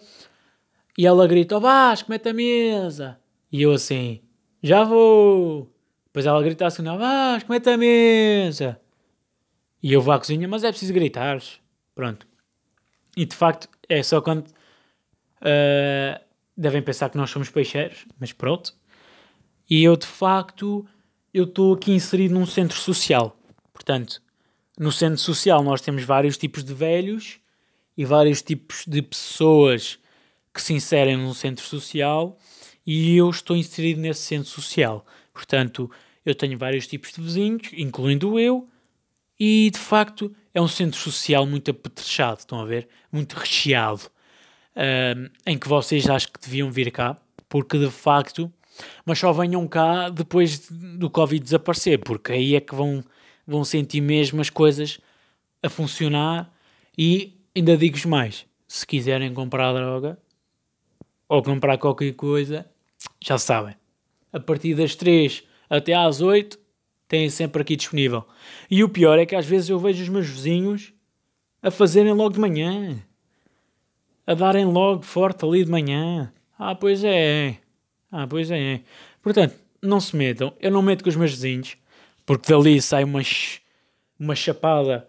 e 1.01 1.07
ela 1.07 1.27
grita, 1.27 1.57
oh 1.57 1.61
Vasco, 1.61 2.11
mete 2.11 2.29
a 2.29 2.35
mesa. 2.35 3.19
E 3.51 3.63
eu 3.63 3.73
assim, 3.73 4.21
já 4.63 4.85
vou. 4.85 5.75
Depois 6.05 6.27
ela 6.27 6.43
grita 6.43 6.67
assim, 6.67 6.87
oh 6.87 6.99
Vasco, 6.99 7.51
mete 7.51 7.71
a 7.71 7.77
mesa. 7.79 8.79
E 9.83 9.95
eu 9.95 10.03
vou 10.03 10.13
à 10.13 10.19
cozinha, 10.19 10.47
mas 10.47 10.63
é 10.63 10.69
preciso 10.69 10.93
gritar. 10.93 11.41
Pronto. 11.95 12.27
E 13.17 13.25
de 13.25 13.35
facto, 13.35 13.67
é 13.89 14.03
só 14.03 14.21
quando 14.21 14.49
uh, 14.49 16.21
devem 16.55 16.83
pensar 16.83 17.09
que 17.09 17.17
nós 17.17 17.31
somos 17.31 17.49
peixeiros, 17.49 18.05
mas 18.19 18.35
pronto. 18.35 18.75
E 19.71 19.83
eu 19.83 19.97
de 19.97 20.07
facto, 20.07 20.87
eu 21.33 21.45
estou 21.45 21.73
aqui 21.73 21.93
inserido 21.93 22.35
num 22.35 22.45
centro 22.45 22.77
social. 22.77 23.35
Portanto, 23.73 24.21
no 24.79 24.93
centro 24.93 25.17
social 25.17 25.63
nós 25.63 25.81
temos 25.81 26.05
vários 26.05 26.37
tipos 26.37 26.63
de 26.63 26.75
velhos 26.75 27.41
e 27.97 28.05
vários 28.05 28.43
tipos 28.43 28.85
de 28.87 29.01
pessoas 29.01 29.99
que 30.53 30.63
se 30.63 30.73
inserem 30.73 31.17
num 31.17 31.35
centro 31.35 31.65
social 31.65 32.37
e 32.87 33.17
eu 33.17 33.31
estou 33.31 33.57
inserido 33.57 34.01
nesse 34.01 34.23
centro 34.23 34.49
social. 34.49 35.05
Portanto, 35.33 35.91
eu 36.25 36.35
tenho 36.35 36.59
vários 36.59 36.87
tipos 36.87 37.13
de 37.13 37.21
vizinhos, 37.21 37.69
incluindo 37.73 38.39
eu, 38.39 38.69
e 39.39 39.71
de 39.71 39.79
facto 39.79 40.35
é 40.53 40.61
um 40.61 40.69
centro 40.69 40.99
social 40.99 41.47
muito 41.47 41.71
apetrechado, 41.71 42.41
estão 42.41 42.61
a 42.61 42.65
ver? 42.65 42.89
Muito 43.11 43.35
recheado, 43.35 44.03
em 45.47 45.59
que 45.59 45.69
vocês 45.69 46.09
acho 46.09 46.31
que 46.33 46.41
deviam 46.41 46.71
vir 46.71 46.91
cá, 46.91 47.17
porque 47.49 47.79
de 47.79 47.91
facto, 47.91 48.53
mas 49.05 49.19
só 49.19 49.33
venham 49.33 49.67
cá 49.67 50.09
depois 50.09 50.69
do 50.69 51.09
Covid 51.09 51.43
desaparecer, 51.43 51.99
porque 52.01 52.33
aí 52.33 52.55
é 52.55 52.61
que 52.61 52.75
vão, 52.75 53.03
vão 53.47 53.65
sentir 53.65 54.01
mesmo 54.01 54.41
as 54.41 54.51
coisas 54.51 54.99
a 55.63 55.69
funcionar 55.69 56.53
e 56.97 57.35
ainda 57.57 57.77
digo 57.77 57.97
mais, 58.09 58.47
se 58.67 58.87
quiserem 58.87 59.33
comprar 59.33 59.73
droga 59.73 60.19
ou 61.31 61.45
comprar 61.45 61.79
qualquer 61.79 62.13
coisa, 62.15 62.67
já 63.23 63.39
sabem. 63.39 63.77
A 64.33 64.41
partir 64.41 64.75
das 64.75 64.97
3 64.97 65.45
até 65.71 65.95
às 65.95 66.21
8 66.21 66.59
têm 67.07 67.31
sempre 67.31 67.63
aqui 67.63 67.77
disponível. 67.77 68.27
E 68.69 68.83
o 68.83 68.89
pior 68.89 69.17
é 69.17 69.25
que 69.25 69.37
às 69.37 69.47
vezes 69.47 69.71
eu 69.71 69.79
vejo 69.79 70.03
os 70.03 70.09
meus 70.09 70.27
vizinhos 70.27 70.93
a 71.63 71.71
fazerem 71.71 72.13
logo 72.13 72.35
de 72.35 72.41
manhã. 72.41 73.01
A 74.27 74.35
darem 74.35 74.65
logo 74.65 75.03
forte 75.03 75.45
ali 75.45 75.65
de 75.65 75.71
manhã. 75.71 76.33
Ah, 76.59 76.75
pois 76.75 77.05
é. 77.05 77.59
Ah, 78.11 78.27
pois 78.27 78.51
é. 78.51 78.81
Portanto, 79.23 79.55
não 79.81 80.01
se 80.01 80.17
metam. 80.17 80.53
Eu 80.61 80.73
não 80.73 80.83
meto 80.83 81.05
com 81.05 81.11
os 81.11 81.17
meus 81.17 81.31
vizinhos. 81.31 81.77
Porque 82.27 82.53
dali 82.53 82.83
sai 82.83 83.05
uma, 83.05 83.21
uma 84.19 84.35
chapada 84.35 85.09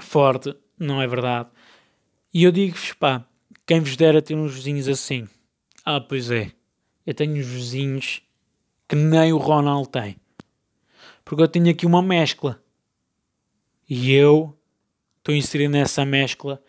forte. 0.00 0.54
Não 0.78 1.02
é 1.02 1.06
verdade. 1.08 1.48
E 2.32 2.44
eu 2.44 2.52
digo-vos, 2.52 2.92
pá, 2.92 3.26
quem 3.66 3.80
vos 3.80 3.96
dera 3.96 4.20
ter 4.20 4.34
uns 4.34 4.54
vizinhos 4.54 4.88
assim. 4.88 5.28
Ah, 5.84 6.00
pois 6.00 6.30
é. 6.30 6.52
Eu 7.06 7.14
tenho 7.14 7.36
uns 7.36 7.46
vizinhos 7.46 8.22
que 8.88 8.96
nem 8.96 9.32
o 9.32 9.38
Ronald 9.38 9.88
tem. 9.88 10.16
Porque 11.24 11.42
eu 11.42 11.48
tenho 11.48 11.70
aqui 11.70 11.86
uma 11.86 12.02
mescla. 12.02 12.62
E 13.88 14.12
eu 14.12 14.56
estou 15.18 15.34
inserido 15.34 15.72
nessa 15.72 16.04
mescla, 16.04 16.62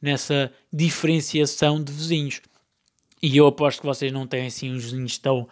nessa 0.00 0.52
diferenciação 0.72 1.82
de 1.82 1.92
vizinhos. 1.92 2.40
E 3.22 3.36
eu 3.36 3.46
aposto 3.46 3.80
que 3.80 3.86
vocês 3.86 4.10
não 4.10 4.26
têm 4.26 4.46
assim 4.46 4.72
uns 4.72 4.84
vizinhos 4.84 5.18
tão, 5.18 5.48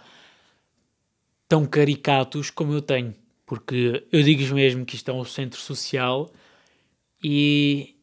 tão 1.48 1.64
caricatos 1.66 2.50
como 2.50 2.72
eu 2.72 2.82
tenho. 2.82 3.14
Porque 3.46 4.06
eu 4.12 4.22
digo 4.22 4.54
mesmo 4.54 4.84
que 4.84 4.96
isto 4.96 5.10
é 5.10 5.14
um 5.14 5.24
centro 5.24 5.60
social 5.60 6.30
e, 7.22 7.96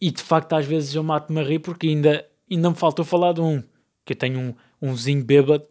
e 0.00 0.10
de 0.10 0.22
facto 0.22 0.52
às 0.54 0.66
vezes 0.66 0.94
eu 0.94 1.02
mato-me 1.02 1.40
a 1.40 1.44
rir 1.44 1.58
porque 1.58 1.86
ainda, 1.88 2.26
ainda 2.50 2.70
me 2.70 2.76
faltou 2.76 3.04
falar 3.04 3.32
de 3.32 3.40
um. 3.40 3.62
Que 4.04 4.12
eu 4.12 4.16
tenho 4.16 4.38
um, 4.38 4.54
um 4.80 4.94
vizinho 4.94 5.24
bêbado 5.24 5.66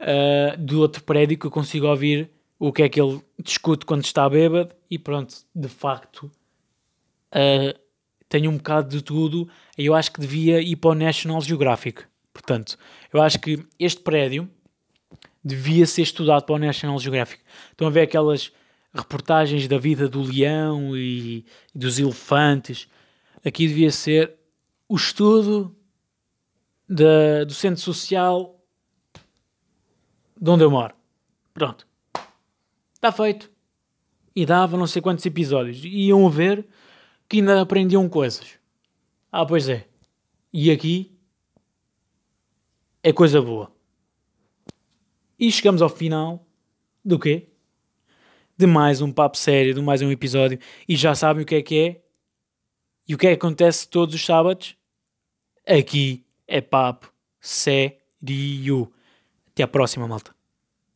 uh, 0.00 0.56
do 0.58 0.80
outro 0.80 1.02
prédio 1.04 1.38
que 1.38 1.46
eu 1.46 1.50
consigo 1.50 1.86
ouvir 1.86 2.30
o 2.58 2.72
que 2.72 2.82
é 2.82 2.88
que 2.88 3.00
ele 3.00 3.22
discute 3.42 3.86
quando 3.86 4.04
está 4.04 4.28
bêbado 4.28 4.74
e 4.90 4.98
pronto, 4.98 5.36
de 5.54 5.68
facto 5.68 6.30
uh, 7.32 7.78
tenho 8.28 8.50
um 8.50 8.56
bocado 8.56 8.88
de 8.88 9.02
tudo 9.02 9.48
eu 9.76 9.94
acho 9.94 10.12
que 10.12 10.20
devia 10.20 10.60
ir 10.60 10.76
para 10.76 10.90
o 10.90 10.94
National 10.94 11.40
Geographic. 11.40 12.02
Portanto, 12.32 12.76
eu 13.12 13.22
acho 13.22 13.38
que 13.38 13.64
este 13.78 14.00
prédio 14.00 14.48
devia 15.42 15.86
ser 15.86 16.02
estudado 16.02 16.44
para 16.44 16.54
o 16.54 16.58
National 16.58 16.98
Geographic. 16.98 17.42
Estão 17.70 17.86
a 17.86 17.90
ver 17.90 18.02
aquelas 18.02 18.52
reportagens 18.92 19.66
da 19.68 19.78
vida 19.78 20.08
do 20.08 20.22
leão 20.22 20.96
e 20.96 21.44
dos 21.74 21.98
elefantes. 21.98 22.88
Aqui 23.48 23.66
devia 23.66 23.90
ser 23.90 24.36
o 24.86 24.94
estudo 24.94 25.74
da, 26.86 27.44
do 27.44 27.54
centro 27.54 27.80
social 27.80 28.62
de 30.38 30.50
onde 30.50 30.64
eu 30.64 30.70
moro. 30.70 30.94
Pronto. 31.54 31.88
Está 32.92 33.10
feito. 33.10 33.50
E 34.36 34.44
dava 34.44 34.76
não 34.76 34.86
sei 34.86 35.00
quantos 35.00 35.24
episódios. 35.24 35.82
E 35.82 36.08
iam 36.08 36.28
ver 36.28 36.66
que 37.26 37.38
ainda 37.38 37.58
aprendiam 37.62 38.06
coisas. 38.06 38.58
Ah, 39.32 39.46
pois 39.46 39.66
é. 39.66 39.88
E 40.52 40.70
aqui 40.70 41.18
é 43.02 43.14
coisa 43.14 43.40
boa. 43.40 43.72
E 45.38 45.50
chegamos 45.50 45.80
ao 45.80 45.88
final 45.88 46.46
do 47.02 47.18
quê? 47.18 47.48
De 48.58 48.66
mais 48.66 49.00
um 49.00 49.10
papo 49.10 49.38
sério, 49.38 49.72
de 49.72 49.80
mais 49.80 50.02
um 50.02 50.10
episódio. 50.10 50.58
E 50.86 50.94
já 50.94 51.14
sabem 51.14 51.44
o 51.44 51.46
que 51.46 51.54
é 51.54 51.62
que 51.62 51.78
é? 51.78 52.07
E 53.08 53.14
o 53.14 53.18
que 53.18 53.26
é 53.26 53.30
que 53.30 53.36
acontece 53.36 53.88
todos 53.88 54.14
os 54.14 54.24
sábados? 54.24 54.76
Aqui 55.66 56.26
é 56.46 56.60
papo 56.60 57.10
sério. 57.40 58.92
Até 59.50 59.62
à 59.62 59.68
próxima, 59.68 60.06
malta. 60.06 60.37